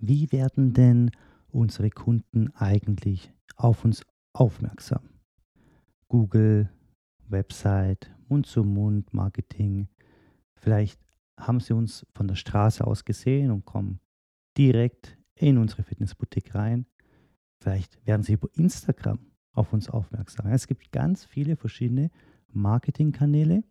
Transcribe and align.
wie 0.00 0.30
werden 0.32 0.72
denn 0.72 1.10
unsere 1.48 1.90
Kunden 1.90 2.50
eigentlich 2.54 3.32
auf 3.56 3.84
uns 3.84 4.04
aufmerksam? 4.32 5.08
Google, 6.08 6.70
Website, 7.28 8.10
Mund-zu-Mund-Marketing. 8.28 9.88
Vielleicht 10.54 11.00
haben 11.38 11.60
sie 11.60 11.74
uns 11.74 12.06
von 12.14 12.28
der 12.28 12.34
Straße 12.34 12.86
aus 12.86 13.04
gesehen 13.04 13.50
und 13.50 13.64
kommen 13.64 14.00
direkt 14.56 15.16
in 15.34 15.58
unsere 15.58 15.82
Fitnessboutique 15.82 16.54
rein. 16.54 16.86
Vielleicht 17.60 18.04
werden 18.06 18.22
sie 18.22 18.34
über 18.34 18.48
Instagram 18.54 19.18
auf 19.52 19.72
uns 19.72 19.88
aufmerksam. 19.88 20.46
Es 20.48 20.66
gibt 20.66 20.92
ganz 20.92 21.24
viele 21.24 21.56
verschiedene 21.56 22.10
Marketingkanäle 22.52 23.62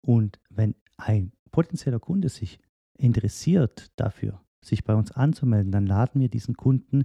und 0.00 0.40
wenn 0.50 0.74
ein 0.96 1.32
potenzieller 1.50 2.00
Kunde 2.00 2.28
sich 2.28 2.58
interessiert 2.96 3.90
dafür, 3.96 4.43
sich 4.66 4.84
bei 4.84 4.94
uns 4.94 5.12
anzumelden, 5.12 5.72
dann 5.72 5.86
laden 5.86 6.20
wir 6.20 6.28
diesen 6.28 6.56
Kunden 6.56 7.04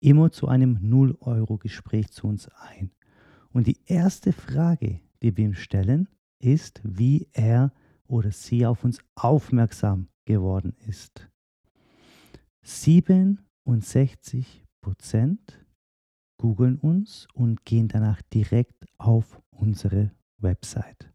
immer 0.00 0.30
zu 0.30 0.48
einem 0.48 0.78
0-Euro-Gespräch 0.78 2.10
zu 2.10 2.26
uns 2.26 2.48
ein. 2.48 2.90
Und 3.52 3.66
die 3.66 3.78
erste 3.86 4.32
Frage, 4.32 5.00
die 5.22 5.36
wir 5.36 5.44
ihm 5.44 5.54
stellen, 5.54 6.08
ist, 6.38 6.80
wie 6.84 7.28
er 7.32 7.72
oder 8.06 8.32
sie 8.32 8.66
auf 8.66 8.84
uns 8.84 8.98
aufmerksam 9.14 10.08
geworden 10.24 10.74
ist. 10.86 11.28
67 12.62 14.64
Prozent 14.80 15.64
googeln 16.36 16.76
uns 16.76 17.28
und 17.32 17.64
gehen 17.64 17.88
danach 17.88 18.20
direkt 18.22 18.86
auf 18.98 19.40
unsere 19.50 20.10
Website. 20.38 21.13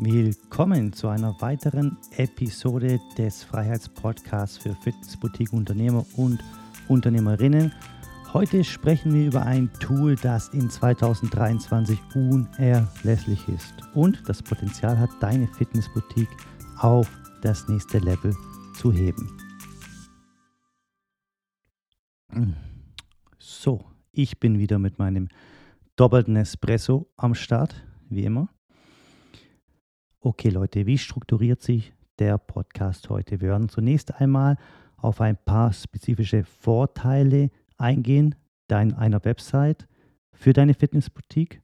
Willkommen 0.00 0.92
zu 0.92 1.08
einer 1.08 1.34
weiteren 1.40 1.98
Episode 2.16 3.00
des 3.18 3.42
Freiheitspodcasts 3.42 4.56
für 4.56 4.72
Fitnessboutique-Unternehmer 4.76 6.06
und 6.14 6.38
Unternehmerinnen. 6.86 7.72
Heute 8.32 8.62
sprechen 8.62 9.12
wir 9.12 9.26
über 9.26 9.42
ein 9.44 9.72
Tool, 9.80 10.14
das 10.14 10.50
in 10.50 10.70
2023 10.70 11.98
unerlässlich 12.14 13.48
ist 13.48 13.74
und 13.92 14.22
das 14.28 14.40
Potenzial 14.40 14.96
hat, 14.96 15.10
deine 15.18 15.48
Fitnessboutique 15.48 16.30
auf 16.78 17.10
das 17.42 17.66
nächste 17.66 17.98
Level 17.98 18.36
zu 18.76 18.92
heben. 18.92 19.28
So, 23.40 23.84
ich 24.12 24.38
bin 24.38 24.60
wieder 24.60 24.78
mit 24.78 25.00
meinem 25.00 25.28
doppelten 25.96 26.36
Espresso 26.36 27.10
am 27.16 27.34
Start, 27.34 27.84
wie 28.08 28.22
immer. 28.22 28.48
Okay 30.28 30.50
Leute, 30.50 30.84
wie 30.84 30.98
strukturiert 30.98 31.62
sich 31.62 31.94
der 32.18 32.36
Podcast 32.36 33.08
heute? 33.08 33.40
Wir 33.40 33.48
werden 33.48 33.70
zunächst 33.70 34.20
einmal 34.20 34.58
auf 34.98 35.22
ein 35.22 35.38
paar 35.38 35.72
spezifische 35.72 36.44
Vorteile 36.44 37.50
eingehen 37.78 38.34
dein, 38.66 38.92
einer 38.92 39.24
Website 39.24 39.88
für 40.34 40.52
deine 40.52 40.74
Fitnessboutique 40.74 41.62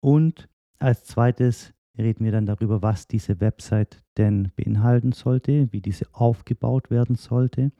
und 0.00 0.48
als 0.80 1.04
zweites 1.04 1.74
reden 1.96 2.24
wir 2.24 2.32
dann 2.32 2.44
darüber, 2.44 2.82
was 2.82 3.06
diese 3.06 3.38
Website 3.38 4.02
denn 4.16 4.50
beinhalten 4.56 5.12
sollte, 5.12 5.72
wie 5.72 5.80
diese 5.80 6.06
aufgebaut 6.12 6.90
werden 6.90 7.14
sollte 7.14 7.70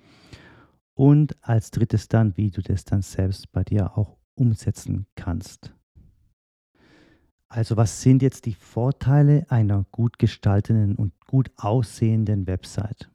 und 0.94 1.36
als 1.40 1.72
drittes 1.72 2.06
dann, 2.06 2.36
wie 2.36 2.52
du 2.52 2.62
das 2.62 2.84
dann 2.84 3.02
selbst 3.02 3.50
bei 3.50 3.64
dir 3.64 3.98
auch 3.98 4.18
umsetzen 4.36 5.06
kannst. 5.16 5.74
Also 7.54 7.76
was 7.76 8.00
sind 8.00 8.22
jetzt 8.22 8.46
die 8.46 8.54
Vorteile 8.54 9.44
einer 9.50 9.84
gut 9.92 10.18
gestalteten 10.18 10.96
und 10.96 11.12
gut 11.26 11.50
aussehenden 11.58 12.46
Website? 12.46 13.10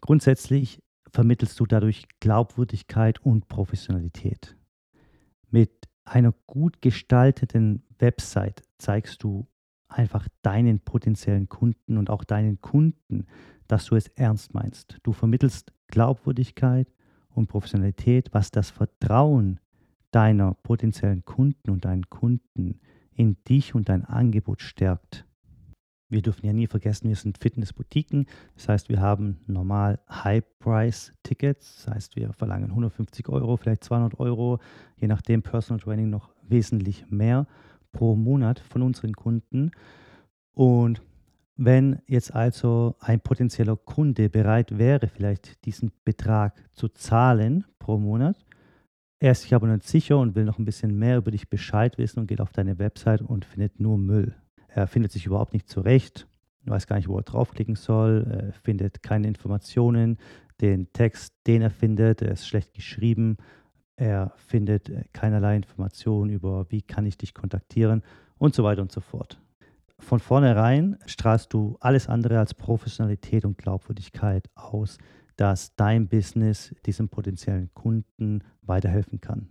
Grundsätzlich 0.00 0.80
vermittelst 1.10 1.58
du 1.58 1.66
dadurch 1.66 2.06
Glaubwürdigkeit 2.20 3.18
und 3.26 3.48
Professionalität. 3.48 4.56
Mit 5.50 5.88
einer 6.04 6.32
gut 6.46 6.80
gestalteten 6.80 7.82
Website 7.98 8.62
zeigst 8.78 9.24
du 9.24 9.48
einfach 9.88 10.28
deinen 10.42 10.78
potenziellen 10.78 11.48
Kunden 11.48 11.98
und 11.98 12.08
auch 12.08 12.22
deinen 12.22 12.60
Kunden, 12.60 13.26
dass 13.66 13.86
du 13.86 13.96
es 13.96 14.06
ernst 14.14 14.54
meinst. 14.54 14.98
Du 15.02 15.10
vermittelst 15.10 15.72
Glaubwürdigkeit 15.88 16.86
und 17.30 17.48
Professionalität, 17.48 18.28
was 18.30 18.52
das 18.52 18.70
Vertrauen 18.70 19.58
deiner 20.12 20.54
potenziellen 20.54 21.24
Kunden 21.24 21.70
und 21.70 21.84
deinen 21.84 22.08
Kunden 22.10 22.78
in 23.14 23.36
dich 23.44 23.74
und 23.74 23.88
dein 23.88 24.04
Angebot 24.04 24.62
stärkt. 24.62 25.26
Wir 26.10 26.22
dürfen 26.22 26.44
ja 26.44 26.52
nie 26.52 26.66
vergessen, 26.66 27.08
wir 27.08 27.14
sind 27.14 27.38
Fitnessboutiquen. 27.38 28.26
Das 28.56 28.68
heißt, 28.68 28.88
wir 28.88 29.00
haben 29.00 29.38
normal 29.46 30.00
High-Price-Tickets. 30.10 31.84
Das 31.84 31.94
heißt, 31.94 32.16
wir 32.16 32.32
verlangen 32.32 32.70
150 32.70 33.28
Euro, 33.28 33.56
vielleicht 33.56 33.84
200 33.84 34.18
Euro, 34.18 34.58
je 34.96 35.06
nachdem 35.06 35.42
Personal 35.42 35.80
Training 35.80 36.10
noch 36.10 36.30
wesentlich 36.42 37.08
mehr 37.10 37.46
pro 37.92 38.16
Monat 38.16 38.58
von 38.58 38.82
unseren 38.82 39.14
Kunden. 39.14 39.70
Und 40.52 41.00
wenn 41.56 42.00
jetzt 42.06 42.34
also 42.34 42.96
ein 42.98 43.20
potenzieller 43.20 43.76
Kunde 43.76 44.30
bereit 44.30 44.78
wäre, 44.78 45.06
vielleicht 45.06 45.64
diesen 45.64 45.92
Betrag 46.04 46.60
zu 46.72 46.88
zahlen 46.88 47.64
pro 47.78 47.98
Monat, 47.98 48.36
er 49.20 49.32
ist 49.32 49.42
sich 49.42 49.54
aber 49.54 49.66
nicht 49.66 49.86
sicher 49.86 50.18
und 50.18 50.34
will 50.34 50.44
noch 50.44 50.58
ein 50.58 50.64
bisschen 50.64 50.98
mehr 50.98 51.18
über 51.18 51.30
dich 51.30 51.48
Bescheid 51.48 51.98
wissen 51.98 52.20
und 52.20 52.26
geht 52.26 52.40
auf 52.40 52.52
deine 52.52 52.78
Website 52.78 53.20
und 53.20 53.44
findet 53.44 53.78
nur 53.78 53.98
Müll. 53.98 54.34
Er 54.68 54.86
findet 54.86 55.12
sich 55.12 55.26
überhaupt 55.26 55.52
nicht 55.52 55.68
zurecht, 55.68 56.26
weiß 56.64 56.86
gar 56.86 56.96
nicht, 56.96 57.08
wo 57.08 57.18
er 57.18 57.22
draufklicken 57.22 57.76
soll, 57.76 58.52
findet 58.62 59.02
keine 59.02 59.28
Informationen. 59.28 60.18
Den 60.60 60.92
Text, 60.92 61.34
den 61.46 61.62
er 61.62 61.70
findet, 61.70 62.22
der 62.22 62.32
ist 62.32 62.46
schlecht 62.46 62.74
geschrieben. 62.74 63.36
Er 63.96 64.32
findet 64.36 64.88
äh, 64.88 65.04
keinerlei 65.12 65.56
Informationen 65.56 66.30
über, 66.30 66.64
wie 66.70 66.80
kann 66.80 67.04
ich 67.04 67.18
dich 67.18 67.34
kontaktieren 67.34 68.02
und 68.38 68.54
so 68.54 68.64
weiter 68.64 68.80
und 68.80 68.90
so 68.90 69.02
fort. 69.02 69.38
Von 69.98 70.20
vornherein 70.20 70.96
strahlst 71.04 71.52
du 71.52 71.76
alles 71.80 72.08
andere 72.08 72.38
als 72.38 72.54
Professionalität 72.54 73.44
und 73.44 73.58
Glaubwürdigkeit 73.58 74.48
aus, 74.54 74.96
dass 75.40 75.74
dein 75.74 76.06
Business 76.06 76.74
diesem 76.84 77.08
potenziellen 77.08 77.72
Kunden 77.72 78.44
weiterhelfen 78.60 79.22
kann. 79.22 79.48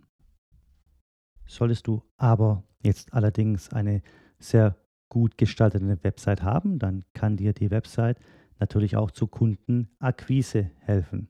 Solltest 1.46 1.88
du 1.88 2.04
aber 2.16 2.62
jetzt 2.80 3.12
allerdings 3.12 3.70
eine 3.70 4.02
sehr 4.38 4.76
gut 5.08 5.36
gestaltete 5.36 6.04
Website 6.04 6.44
haben, 6.44 6.78
dann 6.78 7.04
kann 7.12 7.36
dir 7.36 7.52
die 7.52 7.72
Website 7.72 8.20
natürlich 8.60 8.94
auch 8.94 9.10
zu 9.10 9.26
Kundenakquise 9.26 10.70
helfen. 10.78 11.28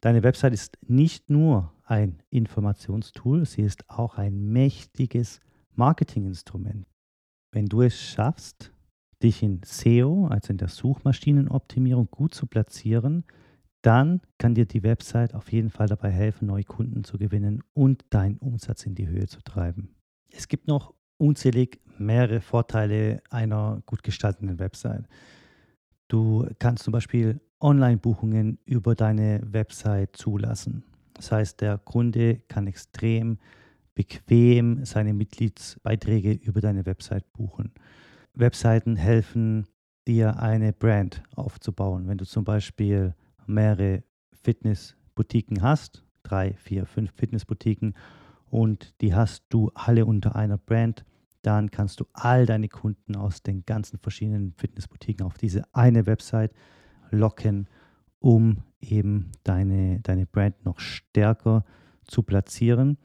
Deine 0.00 0.22
Website 0.22 0.54
ist 0.54 0.78
nicht 0.88 1.28
nur 1.28 1.74
ein 1.84 2.22
Informationstool, 2.30 3.44
sie 3.44 3.60
ist 3.60 3.90
auch 3.90 4.16
ein 4.16 4.52
mächtiges 4.52 5.40
Marketinginstrument. 5.74 6.86
Wenn 7.50 7.66
du 7.66 7.82
es 7.82 8.00
schaffst, 8.00 8.72
dich 9.22 9.42
in 9.42 9.60
SEO, 9.62 10.28
also 10.28 10.50
in 10.50 10.56
der 10.56 10.68
Suchmaschinenoptimierung, 10.68 12.10
gut 12.10 12.32
zu 12.32 12.46
platzieren, 12.46 13.24
dann 13.82 14.20
kann 14.38 14.54
dir 14.54 14.66
die 14.66 14.82
Website 14.82 15.34
auf 15.34 15.52
jeden 15.52 15.70
Fall 15.70 15.88
dabei 15.88 16.10
helfen, 16.10 16.46
neue 16.46 16.64
Kunden 16.64 17.04
zu 17.04 17.18
gewinnen 17.18 17.62
und 17.74 18.04
deinen 18.10 18.38
Umsatz 18.38 18.86
in 18.86 18.94
die 18.94 19.08
Höhe 19.08 19.26
zu 19.26 19.42
treiben. 19.42 19.94
Es 20.30 20.48
gibt 20.48 20.68
noch 20.68 20.94
unzählig 21.18 21.80
mehrere 21.98 22.40
Vorteile 22.40 23.22
einer 23.30 23.82
gut 23.86 24.02
gestalteten 24.02 24.58
Website. 24.58 25.06
Du 26.08 26.46
kannst 26.58 26.84
zum 26.84 26.92
Beispiel 26.92 27.40
Online-Buchungen 27.60 28.58
über 28.64 28.94
deine 28.94 29.40
Website 29.44 30.16
zulassen. 30.16 30.84
Das 31.14 31.30
heißt, 31.30 31.60
der 31.60 31.78
Kunde 31.78 32.40
kann 32.48 32.66
extrem 32.66 33.38
bequem 33.94 34.84
seine 34.84 35.12
Mitgliedsbeiträge 35.12 36.32
über 36.32 36.60
deine 36.60 36.86
Website 36.86 37.30
buchen. 37.32 37.72
Webseiten 38.34 38.96
helfen 38.96 39.66
dir 40.08 40.40
eine 40.40 40.72
Brand 40.72 41.22
aufzubauen. 41.36 42.08
Wenn 42.08 42.18
du 42.18 42.24
zum 42.24 42.44
Beispiel 42.44 43.14
mehrere 43.46 44.02
Fitnessboutiquen 44.32 45.62
hast, 45.62 46.04
drei, 46.22 46.54
vier, 46.54 46.86
fünf 46.86 47.12
Fitnessboutiquen 47.12 47.94
und 48.50 48.94
die 49.00 49.14
hast 49.14 49.44
du 49.48 49.70
alle 49.74 50.06
unter 50.06 50.36
einer 50.36 50.58
Brand, 50.58 51.04
dann 51.42 51.70
kannst 51.70 52.00
du 52.00 52.04
all 52.12 52.46
deine 52.46 52.68
Kunden 52.68 53.16
aus 53.16 53.42
den 53.42 53.64
ganzen 53.64 53.98
verschiedenen 53.98 54.52
Fitnessboutiquen 54.56 55.26
auf 55.26 55.38
diese 55.38 55.62
eine 55.72 56.06
Website 56.06 56.52
locken, 57.10 57.68
um 58.20 58.62
eben 58.80 59.32
deine, 59.42 60.00
deine 60.00 60.26
Brand 60.26 60.64
noch 60.64 60.78
stärker 60.78 61.64
zu 62.06 62.22
platzieren. 62.22 62.98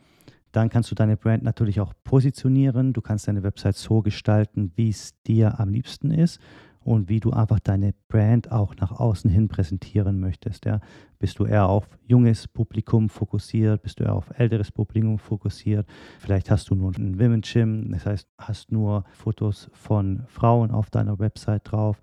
Dann 0.51 0.69
kannst 0.69 0.91
du 0.91 0.95
deine 0.95 1.17
Brand 1.17 1.43
natürlich 1.43 1.79
auch 1.79 1.93
positionieren. 2.03 2.93
Du 2.93 3.01
kannst 3.01 3.27
deine 3.27 3.43
Website 3.43 3.75
so 3.75 4.01
gestalten, 4.01 4.71
wie 4.75 4.89
es 4.89 5.21
dir 5.23 5.59
am 5.59 5.69
liebsten 5.69 6.11
ist 6.11 6.39
und 6.87 7.09
wie 7.09 7.19
du 7.19 7.31
einfach 7.31 7.59
deine 7.59 7.93
Brand 8.07 8.49
auch 8.49 8.73
nach 8.77 8.93
außen 8.93 9.29
hin 9.29 9.49
präsentieren 9.49 10.21
möchtest. 10.21 10.63
Ja. 10.63 10.79
Bist 11.19 11.37
du 11.37 11.45
eher 11.45 11.67
auf 11.67 11.85
junges 12.05 12.47
Publikum 12.47 13.09
fokussiert? 13.09 13.81
Bist 13.81 13.99
du 13.99 14.05
eher 14.05 14.15
auf 14.15 14.31
älteres 14.39 14.71
Publikum 14.71 15.19
fokussiert? 15.19 15.85
Vielleicht 16.17 16.49
hast 16.49 16.69
du 16.69 16.75
nur 16.75 16.95
ein 16.95 17.19
Women 17.19 17.41
Gym, 17.41 17.91
das 17.91 18.05
heißt, 18.05 18.29
hast 18.37 18.71
nur 18.71 19.03
Fotos 19.11 19.69
von 19.73 20.23
Frauen 20.27 20.71
auf 20.71 20.89
deiner 20.89 21.19
Website 21.19 21.69
drauf. 21.69 21.99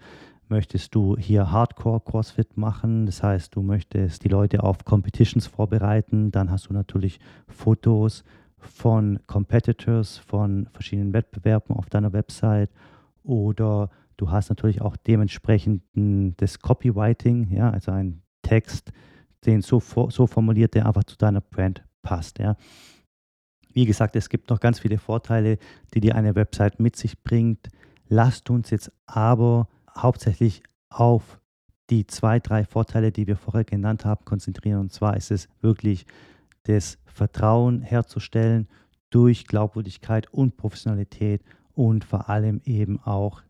Möchtest 0.48 0.94
du 0.94 1.16
hier 1.16 1.50
Hardcore 1.50 2.00
CrossFit 2.00 2.58
machen? 2.58 3.06
Das 3.06 3.22
heißt, 3.22 3.56
du 3.56 3.62
möchtest 3.62 4.22
die 4.22 4.28
Leute 4.28 4.62
auf 4.62 4.84
Competitions 4.84 5.46
vorbereiten. 5.46 6.30
Dann 6.30 6.50
hast 6.50 6.68
du 6.68 6.74
natürlich 6.74 7.20
Fotos 7.48 8.22
von 8.58 9.18
Competitors, 9.26 10.18
von 10.18 10.68
verschiedenen 10.72 11.14
Wettbewerben 11.14 11.74
auf 11.74 11.88
deiner 11.88 12.12
Website. 12.12 12.68
Oder 13.22 13.88
du 14.16 14.30
hast 14.30 14.48
natürlich 14.48 14.80
auch 14.80 14.96
dementsprechend 14.96 15.82
das 15.94 16.58
Copywriting, 16.58 17.50
ja, 17.50 17.70
also 17.70 17.92
ein 17.92 18.22
Text, 18.42 18.92
den 19.46 19.62
so, 19.62 19.80
so 19.80 20.26
formuliert, 20.26 20.74
der 20.74 20.86
einfach 20.86 21.04
zu 21.04 21.16
deiner 21.16 21.40
Brand 21.40 21.84
passt. 22.02 22.38
Ja. 22.38 22.56
Wie 23.72 23.86
gesagt, 23.86 24.16
es 24.16 24.28
gibt 24.28 24.50
noch 24.50 24.60
ganz 24.60 24.80
viele 24.80 24.98
Vorteile, 24.98 25.58
die 25.92 26.00
dir 26.00 26.14
eine 26.14 26.34
Website 26.34 26.80
mit 26.80 26.96
sich 26.96 27.22
bringt. 27.22 27.68
Lasst 28.08 28.50
uns 28.50 28.70
jetzt 28.70 28.92
aber 29.06 29.68
hauptsächlich 29.96 30.62
auf 30.88 31.40
die 31.90 32.06
zwei, 32.06 32.40
drei 32.40 32.64
Vorteile, 32.64 33.12
die 33.12 33.26
wir 33.26 33.36
vorher 33.36 33.64
genannt 33.64 34.04
haben, 34.04 34.24
konzentrieren. 34.24 34.80
Und 34.80 34.92
zwar 34.92 35.16
ist 35.16 35.30
es 35.30 35.48
wirklich 35.60 36.06
das 36.64 36.98
Vertrauen 37.04 37.82
herzustellen 37.82 38.68
durch 39.10 39.46
Glaubwürdigkeit 39.46 40.32
und 40.32 40.56
Professionalität 40.56 41.42
und 41.72 42.04
vor 42.04 42.28
allem 42.28 42.60
eben 42.64 43.00
auch 43.00 43.42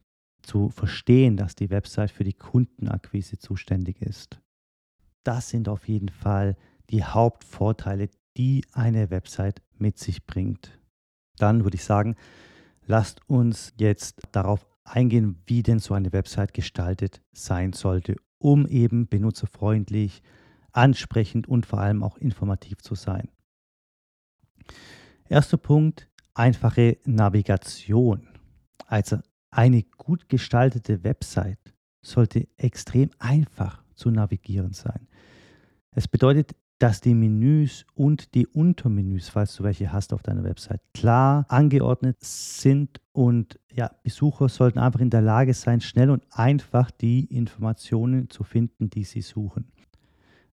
zu 0.45 0.69
verstehen, 0.69 1.37
dass 1.37 1.55
die 1.55 1.71
Website 1.71 2.11
für 2.11 2.25
die 2.25 2.35
Kundenakquise 2.35 3.39
zuständig 3.39 4.01
ist. 4.01 4.41
Das 5.25 5.49
sind 5.49 5.69
auf 5.69 5.89
jeden 5.89 6.11
Fall 6.11 6.57
die 6.91 7.03
Hauptvorteile, 7.03 8.11
die 8.37 8.65
eine 8.73 9.11
Website 9.11 9.63
mit 9.79 9.99
sich 9.99 10.27
bringt. 10.27 10.79
Dann 11.39 11.65
würde 11.65 11.77
ich 11.77 11.85
sagen, 11.85 12.17
lasst 12.87 13.21
uns 13.29 13.73
jetzt 13.79 14.23
darauf 14.33 14.67
eingehen, 14.85 15.43
wie 15.47 15.63
denn 15.63 15.79
so 15.79 15.95
eine 15.95 16.13
Website 16.13 16.53
gestaltet 16.53 17.23
sein 17.33 17.73
sollte, 17.73 18.17
um 18.39 18.67
eben 18.67 19.09
benutzerfreundlich, 19.09 20.23
ansprechend 20.73 21.49
und 21.49 21.67
vor 21.67 21.81
allem 21.81 22.03
auch 22.03 22.19
informativ 22.19 22.83
zu 22.83 22.95
sein. 22.95 23.31
Erster 25.29 25.57
Punkt, 25.57 26.11
einfache 26.35 26.99
Navigation. 27.05 28.29
Also 28.87 29.19
eine 29.55 29.83
gut 29.83 30.29
gestaltete 30.29 31.05
Website 31.05 31.75
sollte 32.03 32.49
extrem 32.57 33.11
einfach 33.19 33.83
zu 33.95 34.11
navigieren 34.11 34.73
sein. 34.73 35.09
Es 35.93 36.09
bedeutet 36.09 36.55
dass 36.79 37.01
die 37.01 37.15
Menüs 37.15 37.87
und 37.95 38.35
die 38.35 38.47
Untermenüs, 38.47 39.29
falls 39.29 39.55
du 39.57 39.65
welche 39.65 39.93
hast 39.93 40.13
auf 40.13 40.23
deiner 40.23 40.45
Website, 40.45 40.83
klar 40.93 41.47
angeordnet 41.49 42.17
sind 42.21 43.01
und 43.13 43.59
ja, 43.73 43.91
Besucher 44.03 44.49
sollten 44.49 44.79
einfach 44.79 45.01
in 45.01 45.11
der 45.11 45.23
Lage 45.23 45.55
sein, 45.55 45.81
schnell 45.81 46.11
und 46.11 46.25
einfach 46.31 46.91
die 46.91 47.25
Informationen 47.25 48.29
zu 48.29 48.45
finden, 48.45 48.91
die 48.91 49.05
sie 49.05 49.23
suchen. 49.23 49.73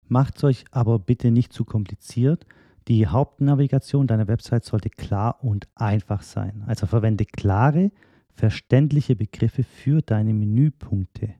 Macht 0.07 0.37
es 0.37 0.43
euch 0.43 0.65
aber 0.71 0.99
bitte 0.99 1.31
nicht 1.31 1.53
zu 1.53 1.65
kompliziert. 1.65 2.45
Die 2.87 3.07
Hauptnavigation 3.07 4.07
deiner 4.07 4.27
Website 4.27 4.63
sollte 4.63 4.89
klar 4.89 5.43
und 5.43 5.67
einfach 5.75 6.21
sein. 6.21 6.63
Also 6.67 6.85
verwende 6.85 7.25
klare, 7.25 7.91
verständliche 8.33 9.15
Begriffe 9.15 9.63
für 9.63 10.01
deine 10.01 10.33
Menüpunkte. 10.33 11.35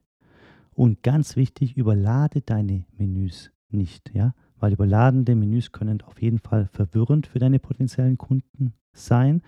Und 0.74 1.02
ganz 1.02 1.36
wichtig, 1.36 1.76
überlade 1.76 2.40
deine 2.40 2.84
Menüs 2.96 3.50
nicht. 3.70 4.12
Ja? 4.14 4.34
weil 4.62 4.72
überladene 4.72 5.34
Menüs 5.34 5.72
können 5.72 6.00
auf 6.02 6.22
jeden 6.22 6.38
Fall 6.38 6.68
verwirrend 6.72 7.26
für 7.26 7.40
deine 7.40 7.58
potenziellen 7.58 8.16
Kunden 8.16 8.74
sein. 8.92 9.42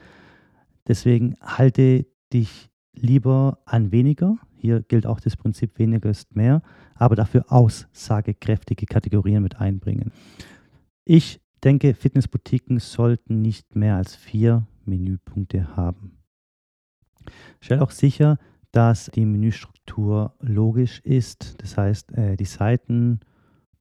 Deswegen 0.89 1.37
halte 1.41 2.05
dich 2.33 2.69
lieber 2.93 3.61
an 3.65 3.93
weniger. 3.93 4.37
Hier 4.57 4.83
gilt 4.83 5.07
auch 5.07 5.21
das 5.21 5.37
Prinzip 5.37 5.79
weniger 5.79 6.11
ist 6.11 6.35
mehr, 6.35 6.63
aber 6.97 7.15
dafür 7.15 7.45
aussagekräftige 7.53 8.87
Kategorien 8.87 9.43
mit 9.43 9.61
einbringen. 9.61 10.11
Ich 11.05 11.41
denke, 11.63 11.95
Fitnessboutiquen 11.95 12.81
sollten 12.81 13.41
nicht 13.41 13.77
mehr 13.77 13.97
als 13.97 14.17
vier 14.17 14.67
Menüpunkte 14.85 15.77
haben. 15.77 16.19
Stell 17.61 17.81
auch 17.81 17.91
sicher, 17.91 18.39
dass 18.73 19.07
die 19.07 19.25
Menüstruktur 19.25 20.35
logisch 20.41 21.01
ist. 21.01 21.63
Das 21.63 21.77
heißt, 21.77 22.13
äh, 22.13 22.37
die 22.37 22.45
Seiten 22.45 23.21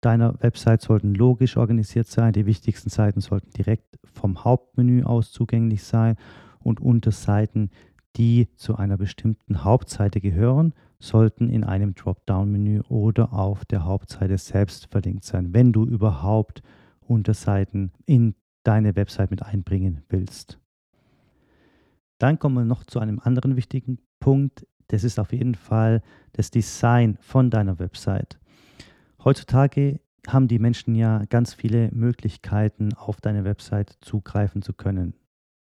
deiner 0.01 0.41
Website 0.41 0.81
sollten 0.81 1.15
logisch 1.15 1.57
organisiert 1.57 2.07
sein. 2.07 2.33
Die 2.33 2.45
wichtigsten 2.45 2.89
Seiten 2.89 3.21
sollten 3.21 3.51
direkt 3.51 3.97
vom 4.03 4.43
Hauptmenü 4.43 5.03
aus 5.03 5.31
zugänglich 5.31 5.83
sein 5.83 6.15
und 6.59 6.79
Unterseiten, 6.79 7.71
die 8.15 8.47
zu 8.55 8.75
einer 8.75 8.97
bestimmten 8.97 9.63
Hauptseite 9.63 10.21
gehören, 10.21 10.73
sollten 10.99 11.49
in 11.49 11.63
einem 11.63 11.95
Dropdown-Menü 11.95 12.81
oder 12.87 13.33
auf 13.33 13.65
der 13.65 13.85
Hauptseite 13.85 14.37
selbst 14.37 14.87
verlinkt 14.91 15.23
sein, 15.23 15.53
wenn 15.53 15.73
du 15.73 15.85
überhaupt 15.85 16.61
Unterseiten 17.01 17.91
in 18.05 18.35
deine 18.63 18.95
Website 18.95 19.31
mit 19.31 19.43
einbringen 19.43 20.03
willst. 20.09 20.59
Dann 22.23 22.39
kommen 22.39 22.55
wir 22.55 22.63
noch 22.63 22.85
zu 22.85 23.01
einem 23.01 23.19
anderen 23.19 23.57
wichtigen 23.57 23.97
Punkt. 24.21 24.65
Das 24.87 25.03
ist 25.03 25.19
auf 25.19 25.33
jeden 25.33 25.55
Fall 25.55 26.01
das 26.31 26.51
Design 26.51 27.17
von 27.19 27.49
deiner 27.49 27.79
Website. 27.79 28.39
Heutzutage 29.25 29.99
haben 30.29 30.47
die 30.47 30.57
Menschen 30.57 30.95
ja 30.95 31.25
ganz 31.25 31.53
viele 31.53 31.91
Möglichkeiten, 31.91 32.93
auf 32.93 33.19
deine 33.19 33.43
Website 33.43 33.97
zugreifen 33.99 34.61
zu 34.61 34.71
können. 34.71 35.15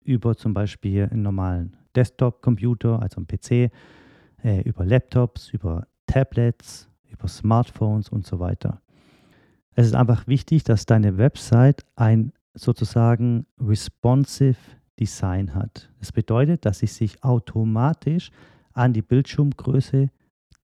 Über 0.03 0.35
zum 0.35 0.53
Beispiel 0.53 1.07
einen 1.09 1.21
normalen 1.21 1.77
Desktop-Computer, 1.95 3.01
also 3.01 3.21
einen 3.21 3.27
PC, 3.27 3.71
äh, 4.43 4.61
über 4.65 4.85
Laptops, 4.85 5.51
über 5.51 5.87
Tablets, 6.05 6.89
über 7.05 7.29
Smartphones 7.29 8.09
und 8.09 8.27
so 8.27 8.41
weiter. 8.41 8.81
Es 9.73 9.87
ist 9.87 9.95
einfach 9.95 10.27
wichtig, 10.27 10.65
dass 10.65 10.85
deine 10.85 11.17
Website 11.17 11.85
ein 11.95 12.33
sozusagen 12.55 13.45
responsive 13.57 14.57
Design 15.01 15.55
hat. 15.55 15.89
Das 15.99 16.11
bedeutet, 16.11 16.63
dass 16.63 16.79
sie 16.79 16.85
sich 16.85 17.23
automatisch 17.23 18.29
an 18.73 18.93
die 18.93 19.01
Bildschirmgröße 19.01 20.11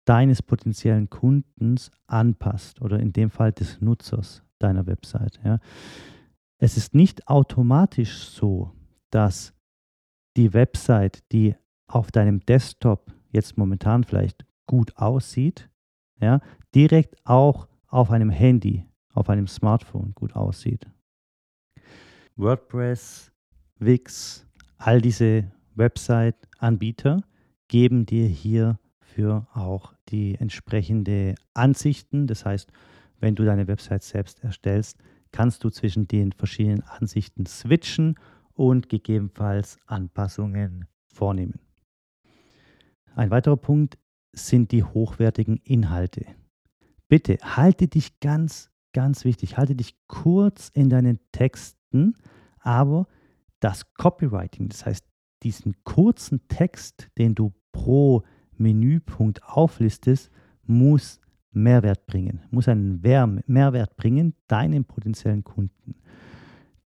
deines 0.05 0.41
potenziellen 0.41 1.09
Kundens 1.09 1.91
anpasst 2.07 2.81
oder 2.81 2.99
in 2.99 3.11
dem 3.11 3.29
Fall 3.29 3.51
des 3.51 3.81
Nutzers 3.81 4.41
deiner 4.59 4.87
Website. 4.87 5.41
Ja. 5.43 5.59
Es 6.57 6.77
ist 6.77 6.95
nicht 6.95 7.27
automatisch 7.27 8.17
so, 8.17 8.71
dass 9.11 9.53
die 10.37 10.53
Website, 10.53 11.21
die 11.33 11.55
auf 11.87 12.09
deinem 12.09 12.39
Desktop 12.39 13.13
jetzt 13.29 13.57
momentan 13.57 14.05
vielleicht 14.05 14.45
gut 14.67 14.95
aussieht, 14.97 15.69
ja, 16.21 16.39
direkt 16.73 17.17
auch 17.25 17.67
auf 17.87 18.09
einem 18.09 18.29
Handy, 18.29 18.85
auf 19.13 19.29
einem 19.29 19.47
Smartphone 19.47 20.13
gut 20.15 20.33
aussieht. 20.33 20.87
WordPress, 22.37 23.32
Wix, 23.85 24.45
all 24.77 25.01
diese 25.01 25.51
Website-Anbieter 25.75 27.23
geben 27.67 28.05
dir 28.05 28.27
hier 28.27 28.79
für 28.99 29.47
auch 29.53 29.93
die 30.09 30.35
entsprechende 30.35 31.35
Ansichten. 31.53 32.27
Das 32.27 32.45
heißt, 32.45 32.71
wenn 33.19 33.35
du 33.35 33.45
deine 33.45 33.67
Website 33.67 34.03
selbst 34.03 34.43
erstellst, 34.43 34.97
kannst 35.31 35.63
du 35.63 35.69
zwischen 35.69 36.07
den 36.07 36.31
verschiedenen 36.31 36.83
Ansichten 36.83 37.45
switchen 37.45 38.15
und 38.53 38.89
gegebenenfalls 38.89 39.79
Anpassungen 39.85 40.85
vornehmen. 41.07 41.59
Ein 43.15 43.31
weiterer 43.31 43.57
Punkt 43.57 43.97
sind 44.33 44.71
die 44.71 44.83
hochwertigen 44.83 45.57
Inhalte. 45.57 46.25
Bitte 47.07 47.37
halte 47.41 47.87
dich 47.87 48.19
ganz, 48.19 48.71
ganz 48.93 49.25
wichtig, 49.25 49.57
halte 49.57 49.75
dich 49.75 49.95
kurz 50.07 50.69
in 50.73 50.89
deinen 50.89 51.19
Texten, 51.31 52.15
aber 52.59 53.07
das 53.63 53.93
Copywriting, 53.93 54.67
das 54.67 54.85
heißt 54.85 55.05
diesen 55.43 55.75
kurzen 55.83 56.47
Text, 56.47 57.09
den 57.17 57.33
du 57.33 57.53
pro 57.71 58.23
Menüpunkt 58.57 59.43
auflistest, 59.43 60.29
muss 60.63 61.19
Mehrwert 61.51 62.05
bringen, 62.05 62.41
muss 62.51 62.67
einen 62.67 63.01
Mehrwert 63.47 63.95
bringen 63.95 64.35
deinem 64.47 64.85
potenziellen 64.85 65.43
Kunden. 65.43 65.95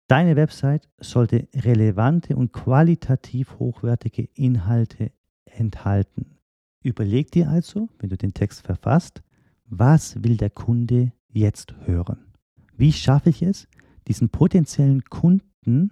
Deine 0.08 0.36
Website 0.36 0.90
sollte 1.00 1.48
relevante 1.56 2.36
und 2.36 2.54
qualitativ 2.54 3.60
hochwertige 3.60 4.30
Inhalte 4.34 5.12
enthalten. 5.46 6.38
Überleg 6.82 7.32
dir 7.32 7.50
also, 7.50 7.90
wenn 8.00 8.10
du 8.10 8.18
den 8.18 8.34
Text 8.34 8.66
verfasst, 8.66 9.22
was 9.66 10.24
will 10.24 10.38
der 10.38 10.50
Kunde 10.50 11.14
jetzt 11.30 11.74
hören? 11.86 12.34
Wie 12.76 12.92
schaffe 12.92 13.30
ich 13.30 13.42
es, 13.42 13.68
diesen 14.08 14.30
potenziellen 14.30 15.04
Kunden 15.06 15.92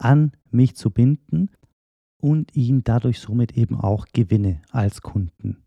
an 0.00 0.32
mich 0.50 0.76
zu 0.76 0.90
binden 0.90 1.50
und 2.20 2.54
ihn 2.56 2.82
dadurch 2.84 3.20
somit 3.20 3.56
eben 3.56 3.78
auch 3.78 4.06
gewinne 4.12 4.60
als 4.70 5.02
Kunden. 5.02 5.62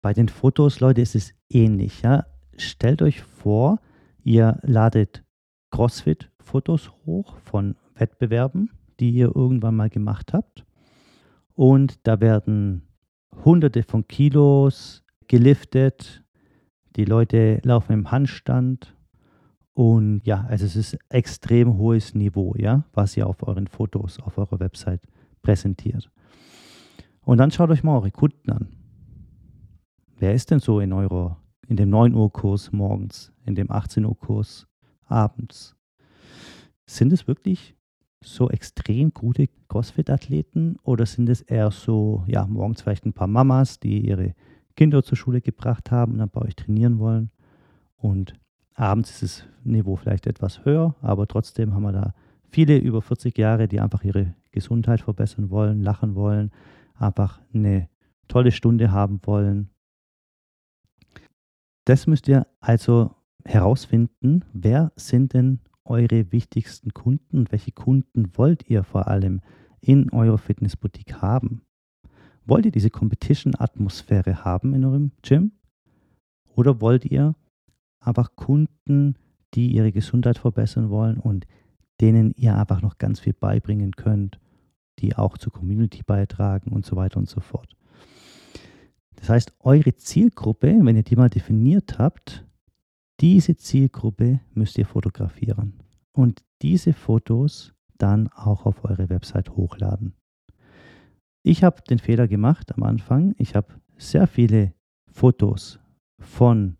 Bei 0.00 0.12
den 0.12 0.28
Fotos, 0.28 0.80
Leute, 0.80 1.00
ist 1.00 1.14
es 1.14 1.34
ähnlich. 1.48 2.02
Ja? 2.02 2.26
Stellt 2.56 3.02
euch 3.02 3.22
vor, 3.22 3.80
ihr 4.22 4.58
ladet 4.62 5.24
CrossFit-Fotos 5.70 6.92
hoch 7.04 7.36
von 7.38 7.76
Wettbewerben, 7.94 8.70
die 9.00 9.10
ihr 9.10 9.34
irgendwann 9.34 9.76
mal 9.76 9.90
gemacht 9.90 10.32
habt. 10.32 10.64
Und 11.54 12.06
da 12.06 12.20
werden 12.20 12.82
hunderte 13.44 13.82
von 13.82 14.06
Kilos 14.06 15.04
geliftet. 15.26 16.24
Die 16.96 17.04
Leute 17.04 17.60
laufen 17.64 17.92
im 17.92 18.10
Handstand. 18.10 18.96
Und 19.78 20.22
ja, 20.24 20.44
also 20.48 20.66
es 20.66 20.74
ist 20.74 20.98
extrem 21.08 21.78
hohes 21.78 22.12
Niveau, 22.12 22.52
ja, 22.58 22.82
was 22.94 23.16
ihr 23.16 23.28
auf 23.28 23.46
euren 23.46 23.68
Fotos 23.68 24.18
auf 24.18 24.36
eurer 24.36 24.58
Website 24.58 25.00
präsentiert. 25.40 26.10
Und 27.20 27.38
dann 27.38 27.52
schaut 27.52 27.70
euch 27.70 27.84
mal 27.84 27.94
eure 27.94 28.10
Kunden 28.10 28.50
an. 28.50 28.66
Wer 30.18 30.34
ist 30.34 30.50
denn 30.50 30.58
so 30.58 30.80
in 30.80 30.92
eurer, 30.92 31.40
in 31.68 31.76
dem 31.76 31.90
9 31.90 32.12
Uhr 32.12 32.32
Kurs 32.32 32.72
morgens, 32.72 33.32
in 33.46 33.54
dem 33.54 33.70
18 33.70 34.04
Uhr 34.04 34.18
Kurs 34.18 34.66
abends? 35.04 35.76
Sind 36.84 37.12
es 37.12 37.28
wirklich 37.28 37.76
so 38.20 38.50
extrem 38.50 39.14
gute 39.14 39.46
CrossFit-Athleten 39.68 40.74
oder 40.82 41.06
sind 41.06 41.28
es 41.28 41.40
eher 41.42 41.70
so, 41.70 42.24
ja, 42.26 42.48
morgens 42.48 42.82
vielleicht 42.82 43.06
ein 43.06 43.12
paar 43.12 43.28
Mamas, 43.28 43.78
die 43.78 44.08
ihre 44.08 44.34
Kinder 44.74 45.04
zur 45.04 45.16
Schule 45.16 45.40
gebracht 45.40 45.92
haben 45.92 46.14
und 46.14 46.18
dann 46.18 46.30
bei 46.30 46.40
euch 46.40 46.56
trainieren 46.56 46.98
wollen 46.98 47.30
und 47.96 48.34
abends 48.78 49.10
ist 49.10 49.22
das 49.22 49.48
Niveau 49.64 49.96
vielleicht 49.96 50.26
etwas 50.26 50.64
höher, 50.64 50.94
aber 51.02 51.26
trotzdem 51.26 51.74
haben 51.74 51.82
wir 51.82 51.92
da 51.92 52.14
viele 52.50 52.78
über 52.78 53.02
40 53.02 53.36
Jahre, 53.36 53.68
die 53.68 53.80
einfach 53.80 54.04
ihre 54.04 54.34
Gesundheit 54.52 55.00
verbessern 55.00 55.50
wollen, 55.50 55.82
lachen 55.82 56.14
wollen, 56.14 56.50
einfach 56.94 57.40
eine 57.52 57.88
tolle 58.28 58.52
Stunde 58.52 58.92
haben 58.92 59.20
wollen. 59.24 59.70
Das 61.84 62.06
müsst 62.06 62.28
ihr 62.28 62.46
also 62.60 63.14
herausfinden, 63.44 64.44
wer 64.52 64.92
sind 64.96 65.32
denn 65.32 65.60
eure 65.84 66.30
wichtigsten 66.32 66.92
Kunden 66.92 67.38
und 67.38 67.52
welche 67.52 67.72
Kunden 67.72 68.36
wollt 68.36 68.68
ihr 68.68 68.84
vor 68.84 69.08
allem 69.08 69.40
in 69.80 70.12
eurer 70.12 70.38
Fitnessboutique 70.38 71.22
haben? 71.22 71.62
Wollt 72.44 72.66
ihr 72.66 72.72
diese 72.72 72.90
Competition-Atmosphäre 72.90 74.44
haben 74.44 74.74
in 74.74 74.84
eurem 74.84 75.12
Gym? 75.22 75.52
Oder 76.54 76.80
wollt 76.80 77.04
ihr 77.04 77.34
einfach 78.00 78.36
Kunden, 78.36 79.16
die 79.54 79.74
ihre 79.74 79.92
Gesundheit 79.92 80.38
verbessern 80.38 80.90
wollen 80.90 81.18
und 81.18 81.46
denen 82.00 82.32
ihr 82.36 82.56
einfach 82.56 82.82
noch 82.82 82.98
ganz 82.98 83.20
viel 83.20 83.32
beibringen 83.32 83.92
könnt, 83.92 84.38
die 84.98 85.16
auch 85.16 85.38
zur 85.38 85.52
Community 85.52 86.02
beitragen 86.02 86.72
und 86.72 86.84
so 86.84 86.96
weiter 86.96 87.18
und 87.18 87.28
so 87.28 87.40
fort. 87.40 87.76
Das 89.16 89.28
heißt, 89.28 89.52
eure 89.60 89.94
Zielgruppe, 89.96 90.78
wenn 90.80 90.96
ihr 90.96 91.02
die 91.02 91.16
mal 91.16 91.30
definiert 91.30 91.98
habt, 91.98 92.44
diese 93.20 93.56
Zielgruppe 93.56 94.40
müsst 94.54 94.78
ihr 94.78 94.86
fotografieren 94.86 95.80
und 96.12 96.44
diese 96.62 96.92
Fotos 96.92 97.74
dann 97.96 98.28
auch 98.28 98.64
auf 98.64 98.84
eure 98.84 99.08
Website 99.08 99.50
hochladen. 99.50 100.14
Ich 101.42 101.64
habe 101.64 101.82
den 101.82 101.98
Fehler 101.98 102.28
gemacht 102.28 102.72
am 102.76 102.84
Anfang. 102.84 103.34
Ich 103.38 103.56
habe 103.56 103.74
sehr 103.96 104.26
viele 104.28 104.72
Fotos 105.10 105.80
von 106.20 106.76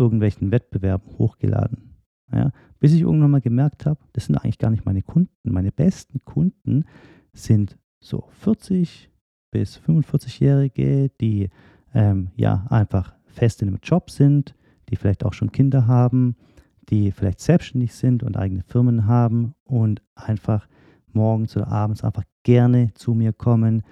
irgendwelchen 0.00 0.50
Wettbewerben 0.50 1.18
hochgeladen. 1.18 1.94
Ja, 2.32 2.52
bis 2.78 2.92
ich 2.92 3.02
irgendwann 3.02 3.30
mal 3.30 3.40
gemerkt 3.40 3.86
habe, 3.86 4.00
das 4.12 4.26
sind 4.26 4.36
eigentlich 4.36 4.58
gar 4.58 4.70
nicht 4.70 4.86
meine 4.86 5.02
Kunden. 5.02 5.52
Meine 5.52 5.72
besten 5.72 6.24
Kunden 6.24 6.84
sind 7.32 7.76
so 8.00 8.28
40 8.30 9.10
bis 9.50 9.78
45-Jährige, 9.78 11.10
die 11.20 11.50
ähm, 11.92 12.30
ja 12.36 12.66
einfach 12.70 13.14
fest 13.26 13.62
in 13.62 13.68
einem 13.68 13.78
Job 13.82 14.10
sind, 14.10 14.54
die 14.88 14.96
vielleicht 14.96 15.24
auch 15.24 15.32
schon 15.32 15.52
Kinder 15.52 15.86
haben, 15.86 16.36
die 16.88 17.12
vielleicht 17.12 17.40
selbstständig 17.40 17.94
sind 17.94 18.22
und 18.22 18.36
eigene 18.36 18.62
Firmen 18.62 19.06
haben 19.06 19.54
und 19.64 20.02
einfach 20.14 20.68
morgens 21.12 21.56
oder 21.56 21.68
abends 21.68 22.04
einfach 22.04 22.24
gerne 22.42 22.92
zu 22.94 23.14
mir 23.14 23.32
kommen. 23.32 23.82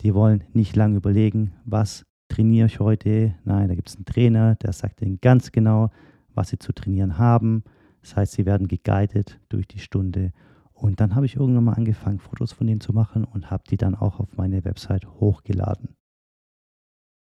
Die 0.00 0.14
wollen 0.14 0.44
nicht 0.52 0.76
lange 0.76 0.96
überlegen, 0.96 1.52
was 1.64 2.06
trainiere 2.28 2.66
ich 2.66 2.80
heute? 2.80 3.34
Nein, 3.44 3.68
da 3.68 3.74
gibt 3.74 3.88
es 3.88 3.96
einen 3.96 4.04
Trainer, 4.04 4.54
der 4.56 4.72
sagt 4.72 5.02
ihnen 5.02 5.20
ganz 5.20 5.52
genau, 5.52 5.90
was 6.34 6.48
sie 6.48 6.58
zu 6.58 6.72
trainieren 6.72 7.18
haben. 7.18 7.64
Das 8.02 8.16
heißt, 8.16 8.32
sie 8.32 8.46
werden 8.46 8.68
geguided 8.68 9.40
durch 9.48 9.66
die 9.66 9.80
Stunde. 9.80 10.32
Und 10.72 11.00
dann 11.00 11.14
habe 11.14 11.26
ich 11.26 11.36
irgendwann 11.36 11.64
mal 11.64 11.72
angefangen, 11.74 12.20
Fotos 12.20 12.52
von 12.52 12.66
denen 12.66 12.80
zu 12.80 12.92
machen 12.92 13.24
und 13.24 13.50
habe 13.50 13.64
die 13.68 13.76
dann 13.76 13.94
auch 13.94 14.20
auf 14.20 14.36
meine 14.36 14.64
Website 14.64 15.06
hochgeladen. 15.06 15.96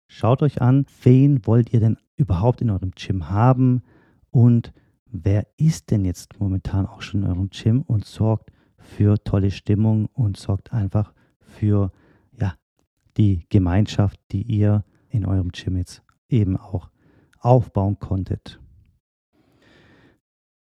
Schaut 0.08 0.42
euch 0.42 0.60
an, 0.60 0.86
wen 1.02 1.46
wollt 1.46 1.72
ihr 1.72 1.80
denn 1.80 1.96
überhaupt 2.16 2.60
in 2.60 2.70
eurem 2.70 2.92
Gym 2.92 3.30
haben 3.30 3.82
und 4.30 4.72
wer 5.06 5.46
ist 5.56 5.90
denn 5.90 6.04
jetzt 6.04 6.40
momentan 6.40 6.86
auch 6.86 7.02
schon 7.02 7.22
in 7.22 7.28
eurem 7.28 7.50
Gym 7.50 7.82
und 7.82 8.04
sorgt 8.04 8.50
für 8.78 9.22
tolle 9.22 9.50
Stimmung 9.50 10.06
und 10.12 10.36
sorgt 10.36 10.72
einfach 10.72 11.12
für 11.40 11.92
die 13.16 13.46
Gemeinschaft, 13.48 14.20
die 14.32 14.42
ihr 14.42 14.84
in 15.08 15.24
eurem 15.24 15.50
Gym 15.50 15.76
jetzt 15.76 16.02
eben 16.28 16.56
auch 16.56 16.90
aufbauen 17.40 17.98
konntet. 17.98 18.60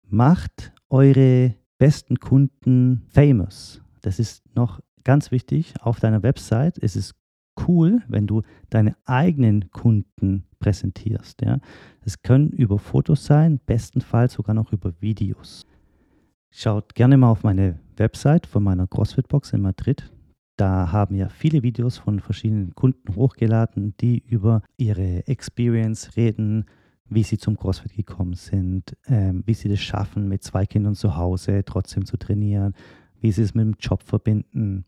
Macht 0.08 0.72
eure 0.90 1.54
besten 1.78 2.20
Kunden 2.20 3.02
famous. 3.08 3.80
Das 4.02 4.18
ist 4.18 4.42
noch 4.54 4.80
ganz 5.04 5.30
wichtig 5.30 5.74
auf 5.80 6.00
deiner 6.00 6.22
Website. 6.22 6.78
Es 6.82 6.96
ist 6.96 7.14
cool, 7.66 8.02
wenn 8.08 8.26
du 8.26 8.42
deine 8.70 8.96
eigenen 9.04 9.70
Kunden 9.70 10.44
präsentierst. 10.58 11.42
Ja. 11.42 11.58
Es 12.02 12.22
können 12.22 12.50
über 12.50 12.78
Fotos 12.78 13.24
sein, 13.24 13.60
bestenfalls 13.64 14.34
sogar 14.34 14.54
noch 14.54 14.72
über 14.72 14.92
Videos. 15.00 15.66
Schaut 16.50 16.94
gerne 16.94 17.16
mal 17.16 17.30
auf 17.30 17.42
meine 17.42 17.78
Website 17.96 18.46
von 18.46 18.62
meiner 18.62 18.86
CrossFit-Box 18.86 19.52
in 19.54 19.62
Madrid. 19.62 20.10
Da 20.56 20.92
haben 20.92 21.14
ja 21.14 21.28
viele 21.28 21.62
Videos 21.62 21.98
von 21.98 22.20
verschiedenen 22.20 22.74
Kunden 22.74 23.14
hochgeladen, 23.16 23.94
die 24.00 24.18
über 24.18 24.62
ihre 24.76 25.26
Experience 25.26 26.16
reden, 26.16 26.66
wie 27.08 27.22
sie 27.22 27.38
zum 27.38 27.56
CrossFit 27.56 27.94
gekommen 27.94 28.34
sind, 28.34 28.96
ähm, 29.06 29.42
wie 29.46 29.54
sie 29.54 29.68
das 29.68 29.80
schaffen, 29.80 30.28
mit 30.28 30.42
zwei 30.42 30.66
Kindern 30.66 30.94
zu 30.94 31.16
Hause 31.16 31.64
trotzdem 31.64 32.06
zu 32.06 32.16
trainieren, 32.16 32.74
wie 33.20 33.32
sie 33.32 33.42
es 33.42 33.54
mit 33.54 33.64
dem 33.64 33.76
Job 33.78 34.02
verbinden. 34.02 34.84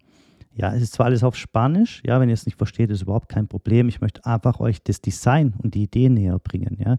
Ja, 0.53 0.75
es 0.75 0.83
ist 0.83 0.93
zwar 0.95 1.07
alles 1.07 1.25
auf 1.25 1.35
Spanisch, 1.35 2.03
ja, 2.05 2.21
wenn 2.21 2.29
ihr 2.29 2.35
es 2.35 2.47
nicht 2.47 2.59
versteht, 2.59 2.91
ist 2.91 3.03
überhaupt 3.03 3.29
kein 3.29 3.49
Problem. 3.49 3.89
Ich 3.89 4.01
möchte 4.01 4.25
einfach 4.25 4.61
euch 4.61 4.83
das 4.83 5.01
Design 5.01 5.55
und 5.59 5.75
die 5.75 5.83
Idee 5.85 6.09
näher 6.09 6.39
bringen, 6.39 6.77
ja, 6.79 6.97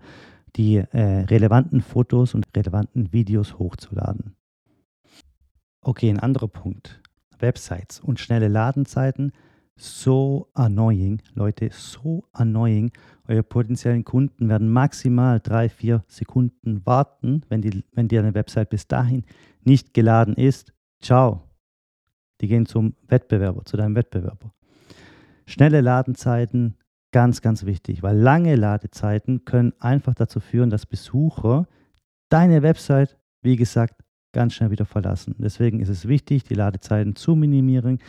die 0.56 0.78
äh, 0.78 1.22
relevanten 1.26 1.82
Fotos 1.82 2.34
und 2.34 2.46
relevanten 2.56 3.14
Videos 3.14 3.58
hochzuladen. 3.58 4.36
Okay, 5.82 6.10
ein 6.10 6.20
anderer 6.20 6.48
Punkt. 6.48 7.02
Websites 7.40 8.00
und 8.00 8.20
schnelle 8.20 8.48
Ladenzeiten 8.48 9.32
so 9.78 10.50
annoying, 10.54 11.22
Leute, 11.34 11.70
so 11.72 12.24
annoying. 12.32 12.92
Eure 13.28 13.44
potenziellen 13.44 14.04
Kunden 14.04 14.48
werden 14.48 14.70
maximal 14.70 15.40
drei, 15.40 15.70
vier 15.70 16.04
Sekunden 16.08 16.86
warten, 16.86 17.42
wenn, 17.50 17.62
die, 17.62 17.84
wenn 17.92 18.08
die 18.08 18.18
eine 18.18 18.34
Website 18.34 18.70
bis 18.70 18.88
dahin 18.88 19.26
nicht 19.64 19.94
geladen 19.94 20.36
ist. 20.36 20.74
Ciao. 21.02 21.42
Die 22.42 22.48
gehen 22.48 22.66
zum 22.66 22.96
Wettbewerber, 23.08 23.66
zu 23.66 23.78
deinem 23.78 23.96
Wettbewerber. 23.96 24.54
Schnelle 25.46 25.82
Ladenzeiten, 25.82 26.76
ganz, 27.12 27.42
ganz 27.42 27.66
wichtig, 27.66 28.04
weil 28.04 28.18
lange 28.18 28.56
Ladezeiten 28.56 29.46
können 29.46 29.74
einfach 29.80 30.14
dazu 30.16 30.40
führen, 30.40 30.70
dass 30.70 30.86
Besucher 30.86 31.68
deine 32.30 32.62
Website, 32.62 33.18
wie 33.42 33.56
gesagt, 33.56 34.02
ganz 34.36 34.54
schnell 34.54 34.70
wieder 34.70 34.86
verlassen. 34.86 35.34
Deswegen 35.40 35.80
ist 35.80 35.88
es 35.88 36.10
wichtig, 36.10 36.44
die 36.44 36.56
Ladezeiten 36.56 37.16
zu 37.16 37.36
minimieren, 37.36 38.00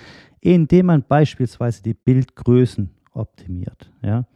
indem 0.41 0.87
man 0.87 1.05
beispielsweise 1.07 1.85
die 1.85 1.95
Bildgrößen 1.95 2.91
optimiert. 3.13 3.93
Ja? 4.03 4.27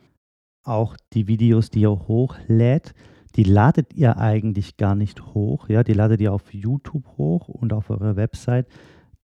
Auch 0.62 0.96
die 1.12 1.26
Videos, 1.26 1.68
die 1.68 1.80
ihr 1.80 1.90
hochlädt, 1.90 2.94
die 3.34 3.42
ladet 3.42 3.92
ihr 3.94 4.18
eigentlich 4.18 4.76
gar 4.76 4.94
nicht 4.94 5.34
hoch. 5.34 5.68
Ja? 5.68 5.82
Die 5.82 5.92
ladet 5.92 6.20
ihr 6.20 6.32
auf 6.32 6.54
YouTube 6.54 7.06
hoch 7.18 7.48
und 7.48 7.72
auf 7.72 7.90
eurer 7.90 8.14
Website. 8.14 8.68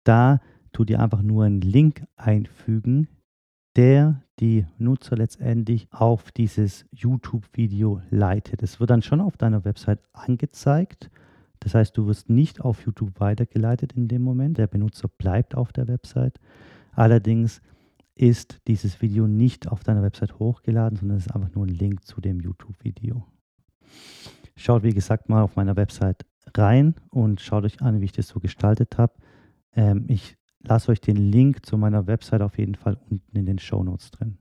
Da 0.03 0.41
tut 0.73 0.91
ihr 0.91 0.99
einfach 0.99 1.23
nur 1.23 1.45
einen 1.45 1.61
Link 1.61 2.05
einfügen, 2.17 3.07
der 3.77 4.23
die 4.41 4.67
Nutzer 4.77 5.17
letztendlich 5.17 5.87
auf 5.93 6.33
dieses 6.33 6.85
YouTube-Video 6.91 8.03
leitet. 8.11 8.65
Es 8.65 8.81
wird 8.81 8.91
dann 8.91 9.03
schon 9.03 9.21
auf 9.21 9.37
deiner 9.37 9.65
Website 9.65 10.01
angezeigt 10.13 11.11
das 11.67 11.75
heißt, 11.75 11.97
du 11.97 12.07
wirst 12.07 12.31
nicht 12.31 12.61
auf 12.61 12.87
YouTube 12.87 13.19
weitergeleitet 13.19 13.93
in 13.95 14.07
dem 14.07 14.23
Moment. 14.23 14.57
Der 14.57 14.69
Benutzer 14.69 15.09
bleibt 15.09 15.57
auf 15.57 15.73
der 15.73 15.89
Website. 15.89 16.39
Allerdings 16.93 17.61
ist 18.15 18.61
dieses 18.69 19.03
Video 19.03 19.27
nicht 19.27 19.67
auf 19.67 19.83
deiner 19.83 20.05
Website 20.05 20.39
hochgeladen, 20.39 20.97
sondern 20.97 21.19
es 21.19 21.27
ist 21.27 21.35
einfach 21.35 21.53
nur 21.57 21.67
ein 21.67 21.75
Link 21.75 22.05
zu 22.05 22.21
dem 22.21 22.39
YouTube-Video. 22.39 23.27
Schaut, 24.55 24.85
wie 24.85 24.95
gesagt, 24.95 25.29
mal 25.29 25.43
auf 25.43 25.57
meiner 25.57 25.75
Website 25.75 26.25
rein 26.57 26.95
und 27.11 27.41
schaut 27.41 27.65
euch 27.65 27.83
an, 27.83 28.01
wie 28.01 28.05
ich 28.05 28.13
das 28.13 28.29
so 28.29 28.39
gestaltet 28.39 28.97
habe. 28.97 29.15
Ähm, 29.73 30.05
ich 30.07 30.37
lasse 30.61 30.93
euch 30.93 31.01
den 31.01 31.17
Link 31.17 31.67
zu 31.67 31.77
meiner 31.77 32.07
Website 32.07 32.43
auf 32.43 32.59
jeden 32.59 32.77
Fall 32.77 32.97
unten 33.11 33.37
in 33.37 33.45
den 33.45 33.59
Show 33.59 33.83
Notes 33.83 34.13
drin. 34.13 34.39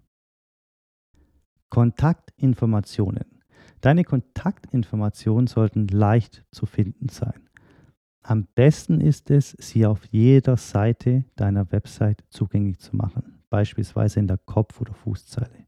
Kontaktinformationen. 1.69 3.34
Deine 3.81 4.03
Kontaktinformationen 4.03 5.47
sollten 5.47 5.87
leicht 5.87 6.45
zu 6.51 6.65
finden 6.65 7.09
sein. 7.09 7.49
Am 8.21 8.47
besten 8.55 9.01
ist 9.01 9.29
es, 9.29 9.55
sie 9.59 9.85
auf 9.85 10.05
jeder 10.09 10.57
Seite 10.57 11.25
deiner 11.35 11.71
Website 11.71 12.23
zugänglich 12.29 12.79
zu 12.79 12.95
machen. 12.95 13.33
beispielsweise 13.49 14.19
in 14.19 14.27
der 14.27 14.39
Kopf- 14.39 14.81
oder 14.81 14.93
Fußzeile. 14.93 15.65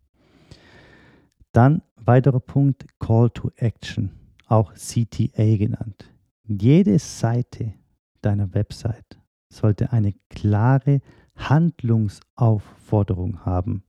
Dann 1.53 1.81
weiterer 1.95 2.41
Punkt, 2.41 2.85
Call 2.99 3.29
to 3.29 3.51
Action, 3.55 4.11
auch 4.47 4.73
CTA 4.73 5.55
genannt. 5.57 6.11
Jede 6.43 6.99
Seite 6.99 7.73
deiner 8.21 8.53
Website 8.53 9.17
sollte 9.49 9.93
eine 9.93 10.13
klare 10.29 10.99
Handlungsaufforderung 11.35 13.45
haben. 13.45 13.83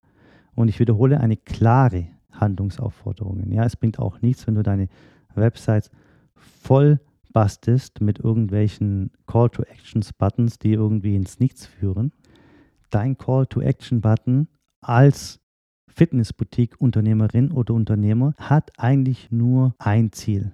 Und 0.54 0.68
ich 0.68 0.78
wiederhole, 0.78 1.18
eine 1.20 1.37
klare 1.37 2.06
Handlungsaufforderung. 2.40 3.50
Ja, 3.50 3.64
es 3.64 3.76
bringt 3.76 3.99
auch 3.99 4.21
nichts, 4.23 4.47
wenn 4.47 4.54
du 4.54 4.62
deine 4.62 4.88
Websites 5.35 5.90
voll 6.35 7.00
bastest 7.33 8.00
mit 8.00 8.18
irgendwelchen 8.18 9.11
Call 9.26 9.50
to 9.50 9.62
Actions 9.62 10.12
Buttons, 10.12 10.59
die 10.59 10.73
irgendwie 10.73 11.14
ins 11.14 11.38
Nichts 11.40 11.66
führen. 11.66 12.12
Dein 12.90 13.18
Call 13.18 13.47
to 13.47 13.61
Action 13.61 14.00
Button 14.00 14.49
als 14.80 15.40
Fitnessboutique-Unternehmerin 15.88 17.50
oder 17.50 17.75
Unternehmer 17.75 18.35
hat 18.38 18.73
eigentlich 18.78 19.30
nur 19.30 19.75
ein 19.78 20.12
Ziel. 20.12 20.52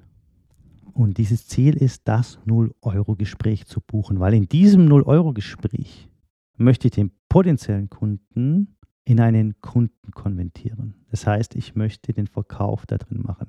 Und 0.95 1.19
dieses 1.19 1.47
Ziel 1.49 1.77
ist, 1.77 2.03
das 2.09 2.39
0-Euro-Gespräch 2.47 3.67
zu 3.67 3.81
buchen, 3.81 4.21
weil 4.21 4.35
in 4.35 4.49
diesem 4.49 4.89
0-Euro-Gespräch 4.89 6.09
möchte 6.57 6.89
ich 6.89 6.95
den 6.95 7.11
potenziellen 7.29 7.91
Kunden 7.91 8.74
in 9.05 9.21
einen 9.21 9.61
Kunden 9.61 10.13
konvertieren. 10.13 10.95
Das 11.11 11.27
heißt, 11.27 11.55
ich 11.57 11.75
möchte 11.75 12.13
den 12.13 12.27
Verkauf 12.27 12.87
da 12.87 12.97
drin 12.97 13.21
machen. 13.23 13.49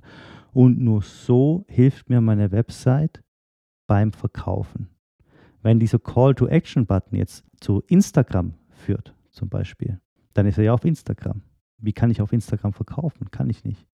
Und 0.54 0.80
nur 0.80 1.02
so 1.02 1.66
hilft 1.68 2.10
mir 2.10 2.22
meine 2.22 2.52
Website 2.52 3.24
beim 3.88 4.12
Verkaufen. 4.12 4.90
Wenn 5.62 5.80
dieser 5.80 6.00
Call-to-Action-Button 6.00 7.18
jetzt 7.18 7.44
zu 7.60 7.82
Instagram 7.88 8.54
führt, 8.70 9.16
zum 9.32 9.50
Beispiel, 9.50 10.00
dann 10.34 10.46
ist 10.46 10.58
er 10.58 10.66
ja 10.66 10.74
auf 10.74 10.86
Instagram. 10.86 11.42
Wie 11.78 11.94
kann 11.94 12.12
ich 12.12 12.22
auf 12.22 12.34
Instagram 12.34 12.74
verkaufen? 12.74 13.32
Kann 13.32 13.50
ich 13.50 13.64
nicht. 13.64 13.88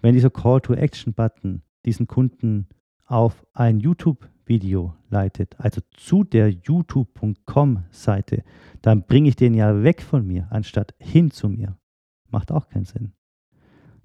Wenn 0.00 0.14
dieser 0.14 0.30
Call-to-Action-Button 0.30 1.62
diesen 1.84 2.06
Kunden 2.06 2.68
auf 3.12 3.46
ein 3.52 3.78
YouTube-Video 3.78 4.94
leitet, 5.10 5.54
also 5.60 5.82
zu 5.92 6.24
der 6.24 6.48
youtube.com-Seite, 6.48 8.42
dann 8.80 9.04
bringe 9.06 9.28
ich 9.28 9.36
den 9.36 9.52
ja 9.52 9.82
weg 9.82 10.00
von 10.00 10.26
mir, 10.26 10.48
anstatt 10.50 10.94
hin 10.98 11.30
zu 11.30 11.50
mir. 11.50 11.76
Macht 12.30 12.50
auch 12.50 12.68
keinen 12.68 12.86
Sinn. 12.86 13.12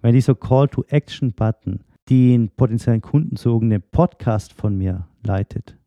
Wenn 0.02 0.14
dieser 0.14 0.36
Call-to-Action-Button 0.36 1.86
den 2.10 2.50
potenziellen 2.50 3.02
Kunden 3.02 3.38
zu 3.38 3.50
irgendeinem 3.50 3.84
Podcast 3.92 4.52
von 4.54 4.78
mir 4.78 5.08
leitet, 5.24 5.78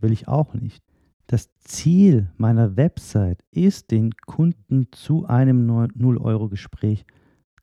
will 0.00 0.12
ich 0.12 0.28
auch 0.28 0.54
nicht. 0.54 0.84
Das 1.26 1.52
Ziel 1.58 2.30
meiner 2.36 2.76
Website 2.76 3.44
ist, 3.50 3.90
den 3.90 4.12
Kunden 4.24 4.86
zu 4.92 5.26
einem 5.26 5.68
0-Euro-Gespräch 5.68 7.04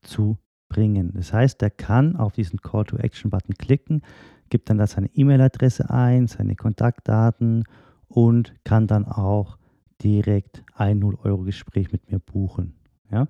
zu 0.01 0.37
bringen. 0.67 1.13
Das 1.13 1.31
heißt, 1.31 1.61
er 1.63 1.69
kann 1.69 2.15
auf 2.15 2.33
diesen 2.33 2.59
Call-to-Action-Button 2.59 3.55
klicken, 3.55 4.01
gibt 4.49 4.69
dann 4.69 4.77
da 4.77 4.87
seine 4.87 5.09
E-Mail-Adresse 5.13 5.89
ein, 5.89 6.27
seine 6.27 6.55
Kontaktdaten 6.55 7.63
und 8.07 8.53
kann 8.63 8.87
dann 8.87 9.05
auch 9.05 9.57
direkt 10.03 10.63
ein 10.73 11.01
0-Euro-Gespräch 11.01 11.91
mit 11.91 12.11
mir 12.11 12.19
buchen. 12.19 12.75
Ja? 13.11 13.27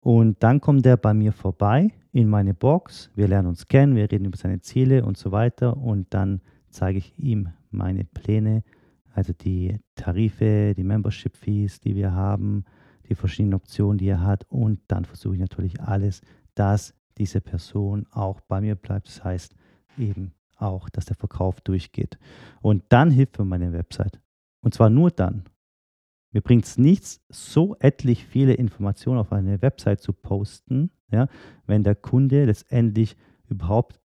Und 0.00 0.42
dann 0.42 0.60
kommt 0.60 0.84
er 0.86 0.96
bei 0.96 1.14
mir 1.14 1.32
vorbei 1.32 1.92
in 2.12 2.28
meine 2.28 2.54
Box. 2.54 3.10
Wir 3.14 3.28
lernen 3.28 3.48
uns 3.48 3.68
kennen, 3.68 3.96
wir 3.96 4.10
reden 4.10 4.24
über 4.26 4.36
seine 4.36 4.60
Ziele 4.60 5.04
und 5.04 5.16
so 5.16 5.32
weiter. 5.32 5.76
Und 5.76 6.12
dann 6.12 6.40
zeige 6.68 6.98
ich 6.98 7.16
ihm 7.18 7.48
meine 7.70 8.04
Pläne 8.04 8.62
also 9.14 9.32
die 9.32 9.78
Tarife, 9.94 10.74
die 10.76 10.84
Membership-Fees, 10.84 11.80
die 11.80 11.94
wir 11.94 12.12
haben, 12.12 12.64
die 13.08 13.14
verschiedenen 13.14 13.54
Optionen, 13.54 13.98
die 13.98 14.08
er 14.08 14.22
hat. 14.22 14.44
Und 14.48 14.80
dann 14.88 15.04
versuche 15.04 15.34
ich 15.34 15.40
natürlich 15.40 15.80
alles, 15.80 16.22
dass 16.54 16.94
diese 17.18 17.40
Person 17.40 18.06
auch 18.10 18.40
bei 18.40 18.60
mir 18.60 18.74
bleibt. 18.74 19.08
Das 19.08 19.22
heißt 19.22 19.54
eben 19.98 20.32
auch, 20.62 20.88
dass 20.88 21.04
der 21.04 21.16
Verkauf 21.16 21.60
durchgeht. 21.60 22.18
Und 22.60 22.84
dann 22.88 23.10
hilft 23.10 23.38
mir 23.38 23.44
meine 23.44 23.72
Website. 23.72 24.20
Und 24.62 24.74
zwar 24.74 24.90
nur 24.90 25.10
dann. 25.10 25.44
Mir 26.32 26.40
bringt 26.40 26.64
es 26.64 26.78
nichts, 26.78 27.20
so 27.28 27.76
etlich 27.78 28.24
viele 28.24 28.54
Informationen 28.54 29.18
auf 29.18 29.32
eine 29.32 29.60
Website 29.60 30.00
zu 30.00 30.12
posten, 30.14 30.90
ja, 31.10 31.28
wenn 31.66 31.82
der 31.82 31.94
Kunde 31.94 32.46
letztendlich 32.46 33.16
überhaupt 33.48 34.00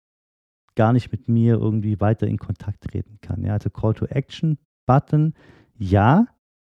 gar 0.74 0.92
nicht 0.92 1.12
mit 1.12 1.28
mir 1.28 1.54
irgendwie 1.54 2.00
weiter 2.00 2.26
in 2.26 2.38
Kontakt 2.38 2.84
treten 2.84 3.18
kann. 3.20 3.44
Ja. 3.44 3.52
Also 3.52 3.68
Call 3.70 3.94
to 3.94 4.06
Action 4.06 4.58
Button 4.86 5.34
ja, 5.76 6.26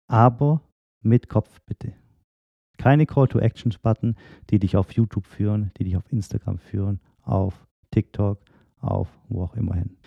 aber 0.08 0.62
mit 1.02 1.30
Kopf 1.30 1.62
bitte. 1.66 1.94
Keine 2.78 3.06
Call 3.06 3.28
to 3.28 3.40
Actions 3.40 3.78
Button, 3.78 4.16
die 4.50 4.60
dich 4.60 4.76
auf 4.76 4.92
YouTube 4.92 5.26
führen, 5.26 5.72
die 5.78 5.86
dich 5.86 5.96
auf 5.96 6.12
Instagram 6.12 6.58
führen, 6.58 7.00
auf 7.22 7.66
TikTok, 7.92 8.44
auf 8.92 9.10
wo 9.30 9.44
auch 9.44 9.56
immer 9.56 9.76
hin. 9.76 9.98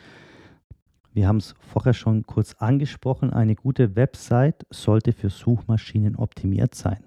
Wir 1.13 1.27
haben 1.27 1.39
es 1.39 1.55
vorher 1.61 1.95
schon 1.95 2.25
kurz 2.25 2.55
angesprochen, 2.55 3.33
eine 3.33 3.57
gute 3.57 3.97
Website 3.97 4.67
sollte 4.71 5.13
für 5.13 5.31
Suchmaschinen 5.31 6.17
optimiert 6.17 6.75
sein. 6.75 7.03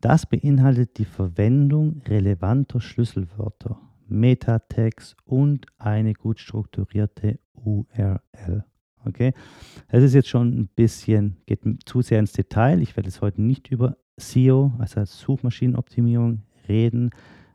Das 0.00 0.26
beinhaltet 0.26 0.98
die 0.98 1.04
Verwendung 1.04 2.02
relevanter 2.08 2.80
Schlüsselwörter, 2.80 3.78
Metatext 4.08 5.16
und 5.24 5.66
eine 5.78 6.14
gut 6.14 6.40
strukturierte 6.40 7.38
URL. 7.54 8.64
Okay, 9.04 9.32
das 9.88 10.02
ist 10.02 10.14
jetzt 10.14 10.28
schon 10.28 10.48
ein 10.58 10.68
bisschen, 10.68 11.36
geht 11.46 11.60
zu 11.84 12.02
sehr 12.02 12.18
ins 12.18 12.32
Detail. 12.32 12.82
Ich 12.82 12.96
werde 12.96 13.08
jetzt 13.08 13.20
heute 13.20 13.42
nicht 13.42 13.68
über 13.68 13.96
SEO, 14.16 14.72
also 14.78 15.04
Suchmaschinenoptimierung, 15.04 16.42
reden. 16.68 17.10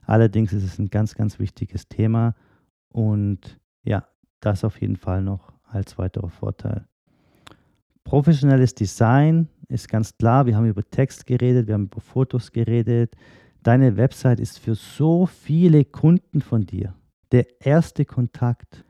Allerdings 0.05 0.53
ist 0.53 0.63
es 0.63 0.79
ein 0.79 0.89
ganz, 0.89 1.15
ganz 1.15 1.39
wichtiges 1.39 1.87
Thema 1.87 2.35
und 2.89 3.59
ja, 3.83 4.07
das 4.39 4.63
auf 4.63 4.79
jeden 4.81 4.97
Fall 4.97 5.21
noch 5.21 5.53
als 5.63 5.97
weiterer 5.97 6.29
Vorteil. 6.29 6.87
Professionelles 8.03 8.73
Design 8.73 9.49
ist 9.67 9.89
ganz 9.89 10.17
klar. 10.17 10.45
Wir 10.45 10.55
haben 10.55 10.67
über 10.67 10.83
Text 10.83 11.25
geredet, 11.25 11.67
wir 11.67 11.73
haben 11.73 11.85
über 11.85 12.01
Fotos 12.01 12.51
geredet. 12.51 13.15
Deine 13.63 13.97
Website 13.97 14.39
ist 14.39 14.59
für 14.59 14.75
so 14.75 15.25
viele 15.25 15.83
Kunden 15.83 16.41
von 16.41 16.65
dir 16.65 16.93
der 17.31 17.45
erste 17.59 18.05
Kontakt. 18.05 18.85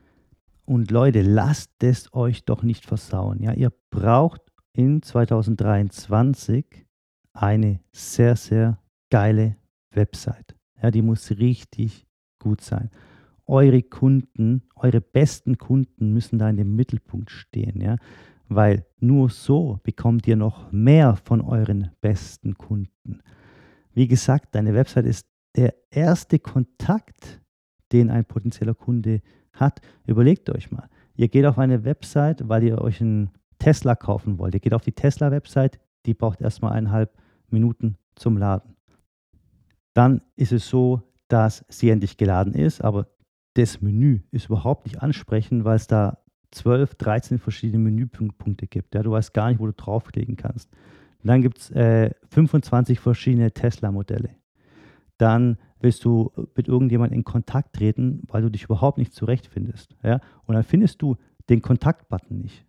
Und 0.66 0.92
Leute, 0.92 1.22
lasst 1.22 1.72
es 1.82 2.14
euch 2.14 2.44
doch 2.44 2.62
nicht 2.62 2.86
versauen. 2.86 3.42
Ja, 3.42 3.54
ihr 3.54 3.72
braucht 3.90 4.42
in 4.74 5.02
2023 5.02 6.86
eine 7.34 7.80
sehr, 7.92 8.36
sehr 8.36 8.80
geile 9.10 9.56
Website. 9.92 10.56
Ja, 10.82 10.92
die 10.92 11.02
muss 11.02 11.32
richtig 11.32 12.06
gut 12.40 12.62
sein. 12.62 12.92
Eure 13.48 13.82
Kunden, 13.82 14.64
eure 14.76 15.02
besten 15.02 15.58
Kunden 15.58 16.14
müssen 16.14 16.38
da 16.38 16.50
in 16.50 16.58
dem 16.58 16.76
Mittelpunkt 16.76 17.32
stehen, 17.32 17.82
ja, 17.82 17.96
weil 18.50 18.86
nur 19.00 19.30
so 19.30 19.80
bekommt 19.84 20.28
ihr 20.28 20.36
noch 20.36 20.72
mehr 20.72 21.16
von 21.16 21.42
euren 21.42 21.92
besten 22.02 22.58
Kunden. 22.58 23.22
Wie 23.94 24.08
gesagt, 24.08 24.54
deine 24.54 24.74
Website 24.74 25.06
ist 25.06 25.28
der 25.56 25.74
erste 25.90 26.40
Kontakt, 26.40 27.42
den 27.92 28.10
ein 28.10 28.26
potenzieller 28.26 28.76
Kunde 28.76 29.22
hat, 29.54 29.82
überlegt 30.06 30.50
euch 30.50 30.72
mal. 30.72 30.90
Ihr 31.16 31.30
geht 31.30 31.46
auf 31.46 31.58
eine 31.58 31.84
Website, 31.84 32.48
weil 32.48 32.64
ihr 32.64 32.80
euch 32.80 33.02
einen 33.02 33.32
Tesla 33.60 33.96
kaufen 33.96 34.38
wollt. 34.38 34.54
Ihr 34.54 34.60
geht 34.60 34.74
auf 34.74 34.84
die 34.84 34.92
Tesla-Website, 34.92 35.80
die 36.06 36.14
braucht 36.14 36.42
erstmal 36.42 36.74
eineinhalb 36.74 37.18
Minuten 37.50 37.98
zum 38.16 38.38
Laden. 38.38 38.76
Dann 39.94 40.22
ist 40.36 40.52
es 40.52 40.68
so, 40.70 41.02
dass 41.28 41.66
sie 41.70 41.90
endlich 41.90 42.18
geladen 42.18 42.54
ist, 42.54 42.84
aber 42.84 43.08
das 43.58 43.82
Menü 43.82 44.22
ist 44.32 44.46
überhaupt 44.46 44.86
nicht 44.86 45.02
ansprechend, 45.02 45.66
weil 45.66 45.78
es 45.78 45.88
da 45.88 46.20
12, 46.52 46.96
13 46.96 47.40
verschiedene 47.40 47.84
Menüpunkte 47.84 48.68
gibt. 48.68 48.96
Ja, 48.96 49.04
du 49.04 49.12
weißt 49.12 49.34
gar 49.34 49.50
nicht, 49.50 49.60
wo 49.60 49.66
du 49.66 49.74
draufklicken 49.74 50.36
kannst. 50.36 50.70
Dann 51.24 51.42
gibt 51.42 51.58
es 51.58 51.72
äh, 51.72 52.12
25 52.30 53.00
verschiedene 53.00 53.52
Tesla-Modelle. 53.52 54.30
Dann 55.18 55.58
willst 55.80 56.06
du 56.06 56.32
mit 56.56 56.68
irgendjemandem 56.68 57.20
in 57.20 57.24
Kontakt 57.24 57.76
treten, 57.76 58.22
weil 58.28 58.44
du 58.44 58.50
dich 58.50 58.64
überhaupt 58.64 58.98
nicht 58.98 59.14
zurechtfindest. 59.14 59.96
Ja? 60.04 60.22
Und 60.46 60.56
dann 60.56 60.64
findest 60.64 61.02
du 61.02 61.18
den 61.50 61.62
Kontaktbutton 61.62 62.40
nicht. 62.40 62.66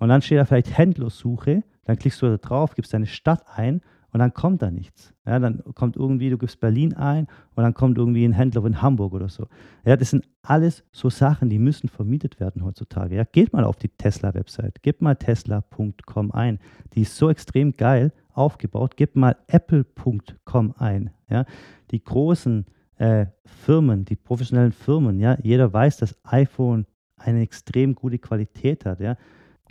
Und 0.00 0.08
dann 0.08 0.22
steht 0.22 0.38
da 0.38 0.44
vielleicht 0.44 0.76
Händlersuche, 0.76 1.62
dann 1.84 1.96
klickst 1.96 2.20
du 2.20 2.26
da 2.26 2.36
drauf, 2.36 2.74
gibst 2.74 2.92
deine 2.92 3.06
Stadt 3.06 3.44
ein 3.54 3.80
und 4.12 4.20
dann 4.20 4.32
kommt 4.32 4.62
da 4.62 4.70
nichts. 4.70 5.14
Ja, 5.26 5.38
dann 5.38 5.62
kommt 5.74 5.96
irgendwie, 5.96 6.30
du 6.30 6.38
gibst 6.38 6.60
Berlin 6.60 6.94
ein 6.94 7.26
und 7.54 7.62
dann 7.62 7.74
kommt 7.74 7.98
irgendwie 7.98 8.24
ein 8.24 8.32
Händler 8.32 8.64
in 8.64 8.80
Hamburg 8.80 9.12
oder 9.12 9.28
so. 9.28 9.46
Ja, 9.84 9.96
das 9.96 10.10
sind 10.10 10.26
alles 10.42 10.84
so 10.92 11.10
Sachen, 11.10 11.50
die 11.50 11.58
müssen 11.58 11.88
vermietet 11.88 12.40
werden 12.40 12.64
heutzutage. 12.64 13.16
Ja, 13.16 13.24
geht 13.24 13.52
mal 13.52 13.64
auf 13.64 13.76
die 13.76 13.88
Tesla-Website, 13.88 14.82
gebt 14.82 15.02
mal 15.02 15.16
tesla.com 15.16 16.32
ein. 16.32 16.58
Die 16.94 17.02
ist 17.02 17.16
so 17.16 17.28
extrem 17.28 17.76
geil 17.76 18.12
aufgebaut. 18.32 18.96
Gebt 18.96 19.16
mal 19.16 19.36
apple.com 19.48 20.74
ein. 20.78 21.10
Ja, 21.28 21.44
die 21.90 22.02
großen 22.02 22.64
äh, 22.96 23.26
Firmen, 23.44 24.04
die 24.04 24.16
professionellen 24.16 24.72
Firmen, 24.72 25.20
ja, 25.20 25.36
jeder 25.42 25.72
weiß, 25.72 25.98
dass 25.98 26.16
iPhone 26.24 26.86
eine 27.16 27.42
extrem 27.42 27.94
gute 27.94 28.18
Qualität 28.18 28.84
hat. 28.86 29.00
Ja. 29.00 29.16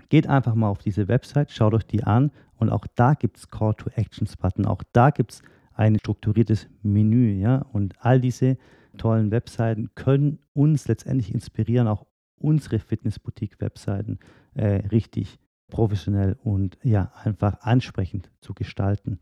Geht 0.10 0.28
einfach 0.28 0.56
mal 0.56 0.70
auf 0.70 0.80
diese 0.80 1.08
Website, 1.08 1.52
schaut 1.52 1.74
euch 1.74 1.86
die 1.86 2.04
an 2.04 2.32
und 2.56 2.70
auch 2.70 2.86
da 2.96 3.14
gibt 3.14 3.38
es 3.38 3.50
Call 3.50 3.74
to 3.76 3.90
Actions 3.96 4.36
Button, 4.38 4.66
auch 4.66 4.84
da 4.94 5.10
gibt 5.10 5.34
es 5.34 5.42
ein 5.74 6.00
strukturiertes 6.00 6.68
Menü, 6.82 7.40
ja, 7.40 7.58
und 7.72 7.94
all 8.00 8.20
diese 8.20 8.58
tollen 8.98 9.32
Webseiten 9.32 9.92
können 9.96 10.40
uns 10.54 10.88
letztendlich 10.88 11.34
inspirieren, 11.34 11.88
auch 11.88 12.06
unsere 12.40 12.80
Fitnessboutique-Webseiten 12.80 14.20
äh, 14.56 14.88
richtig 14.88 15.40
professionell 15.70 16.38
und 16.44 16.78
ja, 16.84 17.12
einfach 17.24 17.62
ansprechend 17.62 18.32
zu 18.42 18.54
gestalten. 18.54 19.20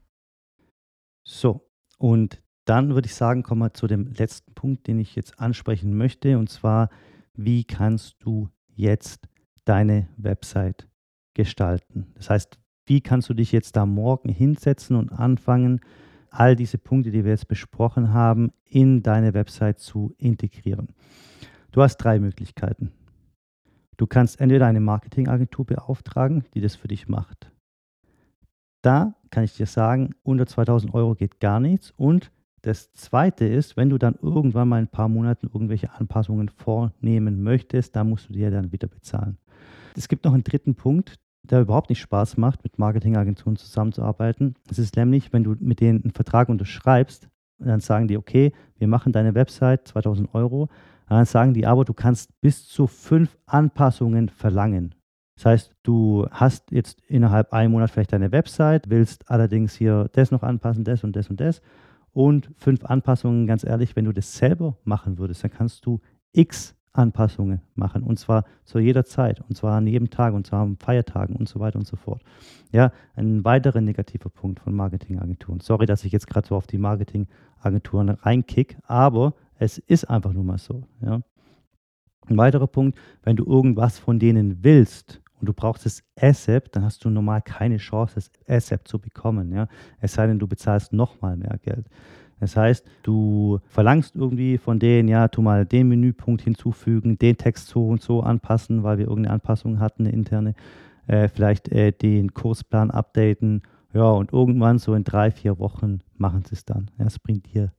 So, 1.24 1.68
und 1.98 2.42
dann 2.66 2.94
würde 2.94 3.08
ich 3.08 3.16
sagen, 3.16 3.44
kommen 3.44 3.62
wir 3.62 3.74
zu 3.74 3.88
dem 3.88 4.14
letzten 4.14 4.54
Punkt, 4.54 4.88
den 4.88 5.00
ich 5.00 5.16
jetzt 5.16 5.40
ansprechen 5.40 5.98
möchte, 5.98 6.38
und 6.38 6.50
zwar, 6.50 6.90
wie 7.34 7.64
kannst 7.64 8.16
du 8.20 8.50
jetzt 8.68 9.28
deine 9.66 10.08
Website 10.18 10.88
gestalten? 11.34 12.08
Das 12.16 12.30
heißt, 12.30 12.58
wie 12.86 13.02
kannst 13.02 13.30
du 13.30 13.34
dich 13.34 13.52
jetzt 13.52 13.76
da 13.76 13.86
morgen 13.86 14.30
hinsetzen 14.30 14.96
und 14.96 15.12
anfangen, 15.12 15.82
all 16.30 16.56
diese 16.56 16.78
Punkte, 16.78 17.12
die 17.12 17.24
wir 17.24 17.32
jetzt 17.32 17.48
besprochen 17.48 18.14
haben, 18.14 18.52
in 18.64 19.02
deine 19.02 19.34
Website 19.34 19.80
zu 19.80 20.14
integrieren? 20.18 20.90
Du 21.72 21.82
hast 21.82 21.98
drei 21.98 22.20
Möglichkeiten. 22.20 22.92
Du 23.98 24.08
kannst 24.08 24.40
entweder 24.40 24.68
eine 24.68 24.82
Marketingagentur 24.82 25.66
beauftragen, 25.66 26.46
die 26.54 26.62
das 26.62 26.76
für 26.76 26.88
dich 26.88 27.08
macht. 27.08 27.52
Da 28.82 29.16
kann 29.32 29.44
ich 29.44 29.56
dir 29.56 29.66
sagen, 29.66 30.14
unter 30.22 30.46
2000 30.46 30.94
Euro 30.94 31.16
geht 31.16 31.40
gar 31.40 31.60
nichts. 31.60 31.92
Und 31.92 32.32
das 32.62 32.92
Zweite 32.94 33.46
ist, 33.46 33.78
wenn 33.78 33.90
du 33.90 33.98
dann 33.98 34.16
irgendwann 34.22 34.68
mal 34.68 34.80
in 34.80 34.86
ein 34.86 34.92
paar 34.92 35.10
Monaten 35.10 35.48
irgendwelche 35.48 35.92
Anpassungen 35.92 36.50
vornehmen 36.50 37.42
möchtest, 37.42 37.96
da 37.96 38.04
musst 38.04 38.30
du 38.30 38.34
dir 38.34 38.52
dann 38.52 38.72
wieder 38.72 38.88
bezahlen. 38.88 39.38
Es 39.98 40.08
gibt 40.08 40.26
noch 40.26 40.34
einen 40.34 40.44
dritten 40.44 40.76
Punkt, 40.76 41.16
der 41.44 41.62
überhaupt 41.62 41.90
nicht 41.90 42.02
Spaß 42.02 42.38
macht, 42.38 42.64
mit 42.64 42.80
Marketingagenturen 42.80 43.56
zusammenzuarbeiten. 43.56 44.56
Es 44.70 44.80
ist 44.80 44.96
nämlich, 44.96 45.32
wenn 45.32 45.44
du 45.44 45.56
mit 45.60 45.80
denen 45.80 46.04
einen 46.04 46.12
Vertrag 46.12 46.50
unterschreibst, 46.50 47.30
dann 47.60 47.80
sagen 47.80 48.08
die, 48.08 48.18
okay, 48.18 48.52
wir 48.78 48.88
machen 48.88 49.14
deine 49.14 49.36
Website 49.36 49.88
2000 49.88 50.34
Euro, 50.34 50.70
dann 51.08 51.26
sagen 51.26 51.54
die 51.54 51.66
aber, 51.66 51.86
du 51.86 51.94
kannst 51.94 52.30
bis 52.42 52.68
zu 52.68 52.88
fünf 52.88 53.38
Anpassungen 53.46 54.30
verlangen. 54.30 54.96
Das 55.36 55.46
heißt, 55.46 55.76
du 55.84 56.28
hast 56.32 56.72
jetzt 56.72 57.02
innerhalb 57.08 57.54
einem 57.54 57.74
Monat 57.74 57.92
vielleicht 57.92 58.14
deine 58.14 58.32
Website, 58.32 58.90
willst 58.90 59.30
allerdings 59.30 59.76
hier 59.76 60.10
das 60.14 60.32
noch 60.32 60.44
anpassen, 60.44 60.84
das 60.84 61.04
und 61.04 61.16
das 61.16 61.30
und 61.30 61.40
das. 61.40 61.62
Und 62.12 62.50
fünf 62.56 62.86
Anpassungen, 62.86 63.46
ganz 63.46 63.66
ehrlich, 63.66 63.96
wenn 63.96 64.06
du 64.06 64.14
das 64.14 64.34
selber 64.34 64.78
machen 64.86 65.18
würdest, 65.18 65.44
dann 65.44 65.52
kannst 65.52 65.86
du 65.86 66.00
x 66.32 66.76
Anpassungen 66.98 67.62
machen 67.76 68.04
und 68.04 68.18
zwar 68.20 68.46
zu 68.64 68.80
jeder 68.80 69.06
Zeit 69.06 69.42
und 69.48 69.56
zwar 69.56 69.78
an 69.78 69.88
jedem 69.88 70.10
Tag 70.10 70.34
und 70.34 70.48
zwar 70.48 70.62
an 70.62 70.78
Feiertagen 70.78 71.36
und 71.36 71.50
so 71.50 71.60
weiter 71.60 71.78
und 71.78 71.88
so 71.88 71.98
fort. 71.98 72.22
Ja, 72.72 72.92
ein 73.16 73.44
weiterer 73.46 73.82
negativer 73.82 74.30
Punkt 74.30 74.60
von 74.60 74.74
Marketingagenturen. 74.74 75.60
Sorry, 75.60 75.86
dass 75.86 76.04
ich 76.04 76.12
jetzt 76.12 76.28
gerade 76.28 76.48
so 76.48 76.56
auf 76.56 76.68
die 76.68 76.78
Marketingagenturen 76.78 78.10
reinkick, 78.10 78.78
aber 78.84 79.34
es 79.58 79.78
ist 79.78 80.06
einfach 80.06 80.34
nur 80.34 80.44
mal 80.44 80.58
so. 80.58 80.84
Ja. 81.02 81.22
Ein 82.28 82.38
weiterer 82.38 82.68
Punkt, 82.68 82.98
wenn 83.24 83.36
du 83.36 83.46
irgendwas 83.46 84.00
von 84.00 84.20
denen 84.20 84.64
willst 84.64 85.22
und 85.40 85.48
du 85.48 85.54
brauchst 85.54 85.86
das 85.86 86.04
ASAP, 86.20 86.72
dann 86.72 86.84
hast 86.84 87.06
du 87.06 87.10
normal 87.10 87.42
keine 87.42 87.78
Chance, 87.78 88.16
das 88.16 88.32
ASAP 88.48 88.88
zu 88.88 89.00
bekommen. 89.00 89.52
Ja. 89.54 89.68
Es 90.00 90.14
sei 90.14 90.28
denn, 90.28 90.40
du 90.40 90.48
bezahlst 90.48 90.92
nochmal 90.92 91.38
mehr 91.38 91.58
Geld. 91.62 91.88
Das 92.40 92.58
heißt, 92.58 92.86
du 93.04 93.60
verlangst 93.68 94.16
irgendwie 94.16 94.58
von 94.58 94.80
denen, 94.80 95.08
ja, 95.08 95.28
tu 95.28 95.42
mal 95.42 95.66
den 95.66 95.88
Menüpunkt 95.88 96.42
hinzufügen, 96.42 97.18
den 97.18 97.38
Text 97.38 97.68
so 97.68 97.88
und 97.88 98.02
so 98.02 98.22
anpassen, 98.22 98.84
weil 98.84 98.98
wir 98.98 99.08
irgendeine 99.08 99.36
Anpassung 99.36 99.80
hatten, 99.80 100.06
eine 100.06 100.14
interne, 100.14 100.54
äh, 101.08 101.28
vielleicht 101.28 101.70
äh, 101.70 101.92
den 101.92 102.34
Kursplan 102.34 102.92
updaten. 102.92 103.62
Ja, 103.94 104.10
und 104.10 104.34
irgendwann 104.34 104.78
so 104.78 104.94
in 104.94 105.06
drei, 105.06 105.32
vier 105.32 105.58
Wochen 105.60 106.00
machen 106.18 106.44
sie 106.44 106.56
es 106.56 106.66
dann. 106.66 106.92
Ja, 106.98 107.06
es 107.06 107.20
bringt 107.20 107.54
dir 107.54 107.72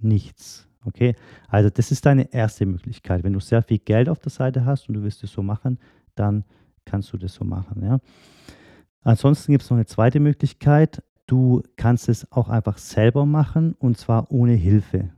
nichts. 0.00 0.68
Okay, 0.84 1.14
also 1.48 1.68
das 1.68 1.90
ist 1.90 2.06
deine 2.06 2.32
erste 2.32 2.64
Möglichkeit. 2.64 3.22
Wenn 3.24 3.34
du 3.34 3.40
sehr 3.40 3.62
viel 3.62 3.78
Geld 3.78 4.08
auf 4.08 4.20
der 4.20 4.30
Seite 4.30 4.64
hast 4.64 4.88
und 4.88 4.94
du 4.94 5.02
willst 5.02 5.22
es 5.22 5.32
so 5.32 5.42
machen, 5.42 5.78
dann 6.14 6.44
kannst 6.86 7.12
du 7.12 7.18
das 7.18 7.34
so 7.34 7.44
machen. 7.44 7.84
Ja. 7.84 7.98
Ansonsten 9.02 9.52
gibt 9.52 9.64
es 9.64 9.70
noch 9.70 9.76
eine 9.76 9.86
zweite 9.86 10.20
Möglichkeit. 10.20 11.02
Du 11.28 11.62
kannst 11.76 12.08
es 12.08 12.32
auch 12.32 12.48
einfach 12.48 12.78
selber 12.78 13.26
machen 13.26 13.74
und 13.78 13.98
zwar 13.98 14.32
ohne 14.32 14.54
Hilfe. 14.54 15.10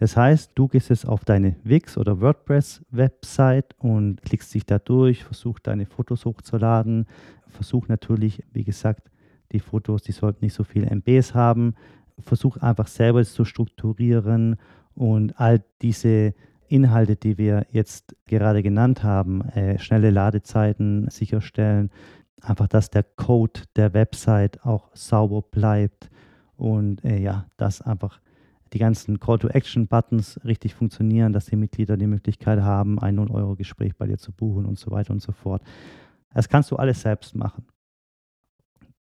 Das 0.00 0.16
heißt, 0.16 0.50
du 0.56 0.66
gehst 0.66 0.90
jetzt 0.90 1.06
auf 1.06 1.24
deine 1.24 1.54
Wix 1.62 1.96
oder 1.96 2.20
WordPress-Website 2.20 3.76
und 3.78 4.20
klickst 4.22 4.52
dich 4.52 4.66
da 4.66 4.80
durch, 4.80 5.22
versuch 5.22 5.60
deine 5.60 5.86
Fotos 5.86 6.24
hochzuladen, 6.24 7.06
versuch 7.46 7.86
natürlich, 7.86 8.42
wie 8.52 8.64
gesagt, 8.64 9.12
die 9.52 9.60
Fotos, 9.60 10.02
die 10.02 10.10
sollten 10.10 10.44
nicht 10.44 10.54
so 10.54 10.64
viele 10.64 10.90
MBs 10.90 11.34
haben, 11.34 11.76
versuch 12.18 12.56
einfach 12.56 12.88
selber 12.88 13.20
es 13.20 13.32
zu 13.32 13.44
strukturieren 13.44 14.56
und 14.96 15.38
all 15.38 15.62
diese 15.82 16.34
Inhalte, 16.66 17.14
die 17.14 17.38
wir 17.38 17.66
jetzt 17.70 18.16
gerade 18.26 18.64
genannt 18.64 19.04
haben, 19.04 19.42
äh, 19.50 19.78
schnelle 19.78 20.10
Ladezeiten 20.10 21.08
sicherstellen, 21.10 21.90
einfach, 22.40 22.68
dass 22.68 22.90
der 22.90 23.02
Code 23.02 23.60
der 23.76 23.94
Website 23.94 24.64
auch 24.64 24.90
sauber 24.94 25.42
bleibt 25.42 26.10
und 26.56 27.04
äh, 27.04 27.18
ja, 27.18 27.46
dass 27.56 27.82
einfach 27.82 28.20
die 28.72 28.78
ganzen 28.78 29.20
Call-to-Action-Buttons 29.20 30.40
richtig 30.44 30.74
funktionieren, 30.74 31.32
dass 31.32 31.46
die 31.46 31.56
Mitglieder 31.56 31.96
die 31.96 32.06
Möglichkeit 32.06 32.60
haben, 32.60 32.98
ein 32.98 33.18
0-Euro-Gespräch 33.18 33.96
bei 33.96 34.06
dir 34.06 34.18
zu 34.18 34.32
buchen 34.32 34.64
und 34.64 34.78
so 34.78 34.90
weiter 34.90 35.12
und 35.12 35.20
so 35.20 35.32
fort. 35.32 35.62
Das 36.32 36.48
kannst 36.48 36.70
du 36.70 36.76
alles 36.76 37.02
selbst 37.02 37.34
machen. 37.34 37.66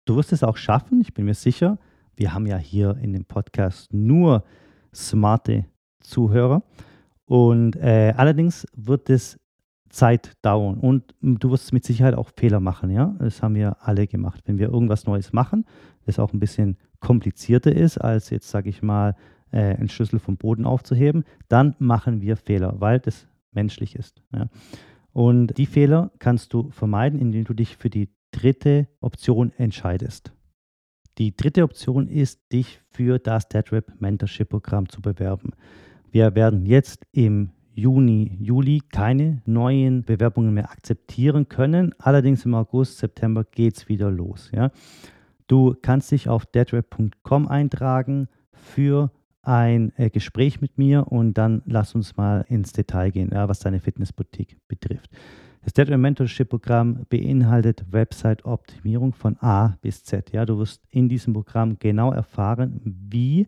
Du 0.05 0.17
wirst 0.17 0.33
es 0.33 0.43
auch 0.43 0.57
schaffen, 0.57 0.99
ich 0.99 1.13
bin 1.13 1.25
mir 1.25 1.33
sicher. 1.33 1.77
Wir 2.15 2.33
haben 2.33 2.45
ja 2.45 2.57
hier 2.57 2.97
in 3.01 3.13
dem 3.13 3.23
Podcast 3.23 3.93
nur 3.93 4.43
smarte 4.93 5.65
Zuhörer. 6.01 6.63
Und 7.25 7.77
äh, 7.77 8.13
allerdings 8.17 8.67
wird 8.75 9.09
es 9.09 9.39
Zeit 9.93 10.33
dauern. 10.41 10.79
Und 10.79 11.13
du 11.21 11.51
wirst 11.51 11.71
mit 11.71 11.85
Sicherheit 11.85 12.15
auch 12.15 12.29
Fehler 12.35 12.59
machen, 12.59 12.89
ja. 12.89 13.15
Das 13.19 13.41
haben 13.41 13.55
wir 13.55 13.77
alle 13.81 14.07
gemacht. 14.07 14.41
Wenn 14.45 14.57
wir 14.57 14.69
irgendwas 14.69 15.05
Neues 15.05 15.33
machen, 15.33 15.65
das 16.05 16.19
auch 16.19 16.33
ein 16.33 16.39
bisschen 16.39 16.77
komplizierter 16.99 17.71
ist, 17.71 17.97
als 17.97 18.29
jetzt, 18.29 18.49
sage 18.49 18.69
ich 18.69 18.81
mal, 18.81 19.15
äh, 19.51 19.75
einen 19.75 19.89
Schlüssel 19.89 20.19
vom 20.19 20.37
Boden 20.37 20.65
aufzuheben, 20.65 21.23
dann 21.47 21.75
machen 21.77 22.21
wir 22.21 22.37
Fehler, 22.37 22.75
weil 22.79 22.99
das 22.99 23.27
menschlich 23.51 23.95
ist. 23.95 24.23
Ja. 24.33 24.49
Und 25.11 25.57
die 25.57 25.67
Fehler 25.67 26.11
kannst 26.17 26.53
du 26.53 26.71
vermeiden, 26.71 27.19
indem 27.19 27.43
du 27.43 27.53
dich 27.53 27.77
für 27.77 27.91
die 27.91 28.09
dritte 28.31 28.87
Option 28.99 29.51
entscheidest. 29.57 30.33
Die 31.19 31.35
dritte 31.37 31.63
Option 31.63 32.07
ist, 32.07 32.51
dich 32.51 32.81
für 32.89 33.19
das 33.19 33.47
DeadRap 33.47 34.01
Mentorship 34.01 34.49
Programm 34.49 34.89
zu 34.89 35.01
bewerben. 35.01 35.51
Wir 36.09 36.33
werden 36.33 36.65
jetzt 36.65 37.05
im 37.11 37.51
Juni, 37.75 38.37
Juli 38.39 38.81
keine 38.91 39.41
neuen 39.45 40.03
Bewerbungen 40.03 40.53
mehr 40.53 40.69
akzeptieren 40.71 41.49
können. 41.49 41.93
Allerdings 41.97 42.45
im 42.45 42.53
August, 42.53 42.99
September 42.99 43.43
geht 43.43 43.77
es 43.77 43.89
wieder 43.89 44.11
los. 44.11 44.51
Ja. 44.53 44.71
Du 45.47 45.75
kannst 45.81 46.11
dich 46.11 46.29
auf 46.29 46.45
deadrap.com 46.45 47.47
eintragen 47.47 48.27
für 48.51 49.11
ein 49.41 49.91
äh, 49.97 50.09
Gespräch 50.09 50.61
mit 50.61 50.77
mir 50.77 51.11
und 51.11 51.37
dann 51.37 51.61
lass 51.65 51.95
uns 51.95 52.15
mal 52.15 52.45
ins 52.47 52.71
Detail 52.71 53.11
gehen, 53.11 53.31
ja, 53.33 53.49
was 53.49 53.59
deine 53.59 53.79
Fitnessboutique 53.79 54.57
betrifft. 54.67 55.09
Das 55.63 55.73
Deadware 55.73 55.97
Mentorship 55.97 56.49
Programm 56.49 57.05
beinhaltet 57.09 57.85
Website-Optimierung 57.89 59.13
von 59.13 59.37
A 59.39 59.77
bis 59.81 60.03
Z. 60.03 60.31
Ja, 60.31 60.45
du 60.45 60.57
wirst 60.57 60.81
in 60.89 61.07
diesem 61.07 61.33
Programm 61.33 61.77
genau 61.79 62.11
erfahren, 62.11 62.81
wie 62.83 63.45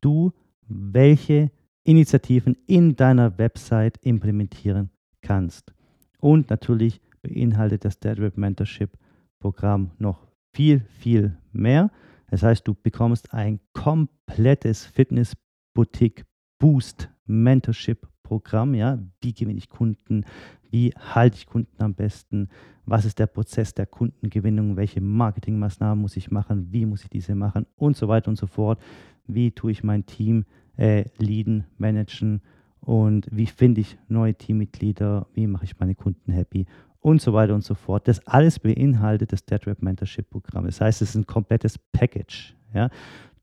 du 0.00 0.32
welche 0.68 1.50
Initiativen 1.88 2.54
in 2.66 2.96
deiner 2.96 3.38
Website 3.38 3.96
implementieren 4.02 4.90
kannst. 5.22 5.72
Und 6.20 6.50
natürlich 6.50 7.00
beinhaltet 7.22 7.86
das 7.86 7.98
DeadWeb 7.98 8.36
Mentorship 8.36 8.90
Programm 9.38 9.92
noch 9.96 10.26
viel, 10.52 10.80
viel 10.98 11.38
mehr. 11.50 11.90
Das 12.30 12.42
heißt, 12.42 12.68
du 12.68 12.74
bekommst 12.74 13.32
ein 13.32 13.60
komplettes 13.72 14.84
Fitness 14.84 15.34
Boutique 15.72 16.26
Boost 16.58 17.08
Mentorship 17.24 18.06
Programm. 18.22 18.74
Ja, 18.74 18.98
wie 19.22 19.32
gewinne 19.32 19.56
ich 19.56 19.70
Kunden? 19.70 20.26
Wie 20.70 20.92
halte 20.94 21.38
ich 21.38 21.46
Kunden 21.46 21.82
am 21.82 21.94
besten? 21.94 22.50
Was 22.84 23.06
ist 23.06 23.18
der 23.18 23.28
Prozess 23.28 23.72
der 23.72 23.86
Kundengewinnung? 23.86 24.76
Welche 24.76 25.00
Marketingmaßnahmen 25.00 26.02
muss 26.02 26.18
ich 26.18 26.30
machen? 26.30 26.70
Wie 26.70 26.84
muss 26.84 27.04
ich 27.04 27.08
diese 27.08 27.34
machen? 27.34 27.64
Und 27.76 27.96
so 27.96 28.08
weiter 28.08 28.28
und 28.28 28.36
so 28.36 28.46
fort. 28.46 28.78
Wie 29.26 29.52
tue 29.52 29.70
ich 29.70 29.82
mein 29.82 30.04
Team 30.04 30.44
äh, 30.78 31.04
leaden, 31.18 31.64
managen 31.76 32.40
und 32.80 33.28
wie 33.30 33.46
finde 33.46 33.82
ich 33.82 33.98
neue 34.08 34.34
Teammitglieder, 34.34 35.26
wie 35.34 35.46
mache 35.46 35.64
ich 35.64 35.78
meine 35.78 35.94
Kunden 35.94 36.32
happy 36.32 36.66
und 37.00 37.20
so 37.20 37.32
weiter 37.32 37.54
und 37.54 37.64
so 37.64 37.74
fort. 37.74 38.08
Das 38.08 38.26
alles 38.26 38.58
beinhaltet 38.58 39.32
das 39.32 39.44
DeadRap 39.44 39.82
Mentorship 39.82 40.30
Programm. 40.30 40.64
Das 40.64 40.80
heißt, 40.80 41.02
es 41.02 41.10
ist 41.10 41.16
ein 41.16 41.26
komplettes 41.26 41.78
Package. 41.92 42.54
Ja? 42.72 42.88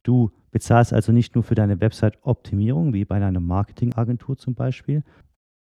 Du 0.04 0.32
bezahlst 0.52 0.94
also 0.94 1.12
nicht 1.12 1.36
nur 1.36 1.44
für 1.44 1.56
deine 1.56 1.82
Website-Optimierung, 1.82 2.94
wie 2.94 3.06
bei 3.06 3.16
einer 3.16 3.40
Marketingagentur 3.40 4.38
zum 4.38 4.56
Beispiel, 4.56 5.04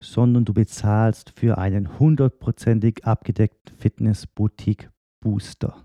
sondern 0.02 0.46
du 0.46 0.54
bezahlst 0.54 1.34
für 1.36 1.58
einen 1.58 2.00
hundertprozentig 2.00 3.04
abgedeckten 3.06 3.76
Fitness-Boutique-Booster. 3.78 5.76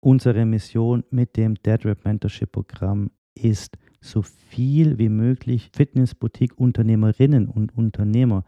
Unsere 0.00 0.44
Mission 0.44 1.04
mit 1.10 1.36
dem 1.36 1.54
DeadRap 1.54 2.04
Mentorship 2.04 2.52
Programm 2.52 3.10
ist, 3.34 3.78
so 4.00 4.22
viel 4.22 4.98
wie 4.98 5.08
möglich 5.08 5.70
Fitness-Boutique-Unternehmerinnen 5.74 7.48
und 7.48 7.76
Unternehmer 7.76 8.44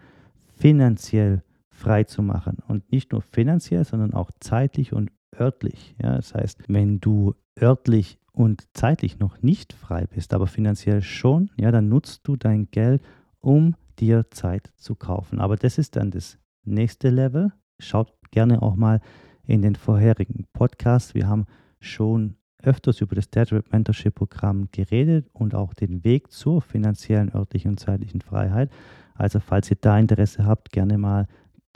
finanziell 0.57 1.43
frei 1.71 2.05
zu 2.05 2.23
machen. 2.23 2.59
Und 2.69 2.91
nicht 2.91 3.13
nur 3.13 3.23
finanziell, 3.23 3.85
sondern 3.85 4.15
auch 4.15 4.31
zeitlich 4.41 4.93
und 4.93 5.11
örtlich. 5.39 5.95
Ja, 6.03 6.17
das 6.17 6.35
heißt, 6.35 6.65
wenn 6.69 7.01
du 7.01 7.35
örtlich 7.61 8.19
und 8.33 8.67
zeitlich 8.73 9.19
noch 9.19 9.43
nicht 9.43 9.73
frei 9.73 10.07
bist, 10.07 10.33
aber 10.33 10.47
finanziell 10.47 11.03
schon, 11.03 11.51
ja, 11.57 11.71
dann 11.71 11.89
nutzt 11.89 12.27
du 12.27 12.37
dein 12.37 12.71
Geld, 12.71 13.03
um 13.41 13.75
dir 13.99 14.31
Zeit 14.31 14.73
zu 14.77 14.95
kaufen. 14.95 15.39
Aber 15.39 15.57
das 15.57 15.79
ist 15.79 15.97
dann 15.97 16.11
das 16.11 16.39
nächste 16.65 17.11
Level. 17.11 17.53
Schaut 17.79 18.13
gerne 18.31 18.63
auch 18.63 18.77
mal 18.77 19.01
in 19.45 19.61
den 19.63 19.75
vorherigen 19.75 20.47
Podcasts. 20.53 21.15
Wir 21.15 21.29
haben 21.29 21.47
schon 21.81 22.37
öfters 22.63 23.01
über 23.01 23.15
das 23.15 23.31
Deadrip 23.31 23.73
Mentorship 23.73 24.15
Programm 24.15 24.69
geredet 24.73 25.29
und 25.33 25.55
auch 25.55 25.75
den 25.75 26.05
Weg 26.05 26.31
zur 26.31 26.63
finanziellen, 26.63 27.35
örtlichen 27.35 27.73
und 27.73 27.81
zeitlichen 27.81 28.21
Freiheit. 28.21 28.71
Also 29.15 29.41
falls 29.41 29.71
ihr 29.71 29.77
da 29.81 29.99
Interesse 29.99 30.47
habt, 30.47 30.73
gerne 30.73 30.99
mal 30.99 31.27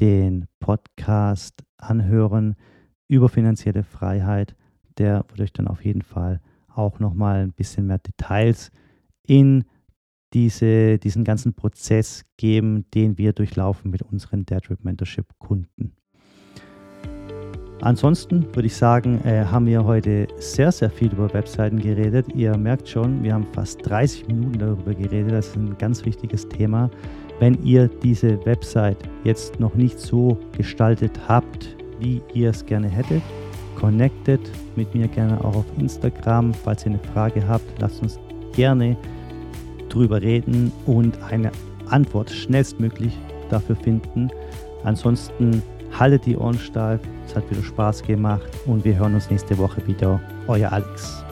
den 0.00 0.46
Podcast 0.60 1.64
anhören 1.78 2.56
über 3.08 3.28
finanzielle 3.28 3.82
Freiheit. 3.82 4.56
Der 4.98 5.24
wird 5.28 5.40
euch 5.40 5.52
dann 5.52 5.68
auf 5.68 5.84
jeden 5.84 6.02
Fall 6.02 6.40
auch 6.68 6.98
nochmal 6.98 7.42
ein 7.42 7.52
bisschen 7.52 7.86
mehr 7.86 7.98
Details 7.98 8.70
in 9.26 9.64
diese, 10.32 10.98
diesen 10.98 11.24
ganzen 11.24 11.54
Prozess 11.54 12.24
geben, 12.36 12.84
den 12.92 13.16
wir 13.16 13.32
durchlaufen 13.32 13.90
mit 13.90 14.02
unseren 14.02 14.44
Deadrip 14.44 14.84
Mentorship 14.84 15.26
Kunden. 15.38 15.96
Ansonsten 17.82 18.46
würde 18.54 18.66
ich 18.66 18.76
sagen, 18.76 19.20
äh, 19.24 19.44
haben 19.44 19.66
wir 19.66 19.84
heute 19.84 20.26
sehr, 20.38 20.72
sehr 20.72 20.90
viel 20.90 21.12
über 21.12 21.32
Webseiten 21.34 21.78
geredet. 21.78 22.26
Ihr 22.34 22.56
merkt 22.56 22.88
schon, 22.88 23.22
wir 23.22 23.34
haben 23.34 23.46
fast 23.52 23.88
30 23.88 24.28
Minuten 24.28 24.58
darüber 24.58 24.94
geredet. 24.94 25.32
Das 25.32 25.48
ist 25.48 25.56
ein 25.56 25.76
ganz 25.78 26.04
wichtiges 26.04 26.48
Thema. 26.48 26.90
Wenn 27.38 27.62
ihr 27.62 27.88
diese 27.88 28.44
Website 28.46 28.96
jetzt 29.24 29.60
noch 29.60 29.74
nicht 29.74 29.98
so 30.00 30.38
gestaltet 30.56 31.20
habt, 31.28 31.76
wie 32.00 32.22
ihr 32.32 32.50
es 32.50 32.64
gerne 32.64 32.88
hättet, 32.88 33.22
connectet 33.78 34.40
mit 34.74 34.94
mir 34.94 35.06
gerne 35.08 35.38
auch 35.44 35.56
auf 35.56 35.66
Instagram. 35.78 36.54
Falls 36.54 36.86
ihr 36.86 36.92
eine 36.92 37.00
Frage 37.12 37.46
habt, 37.46 37.64
lasst 37.78 38.02
uns 38.02 38.18
gerne 38.54 38.96
drüber 39.90 40.22
reden 40.22 40.72
und 40.86 41.22
eine 41.30 41.52
Antwort 41.90 42.30
schnellstmöglich 42.30 43.12
dafür 43.50 43.76
finden. 43.76 44.30
Ansonsten 44.82 45.62
haltet 45.98 46.26
die 46.26 46.36
Ohren 46.36 46.58
steif. 46.58 47.00
Es 47.26 47.34
hat 47.34 47.50
wieder 47.50 47.62
Spaß 47.62 48.02
gemacht 48.02 48.48
und 48.66 48.84
wir 48.84 48.96
hören 48.96 49.14
uns 49.14 49.30
nächste 49.30 49.56
Woche 49.58 49.86
wieder. 49.86 50.20
Euer 50.46 50.72
Alex. 50.72 51.25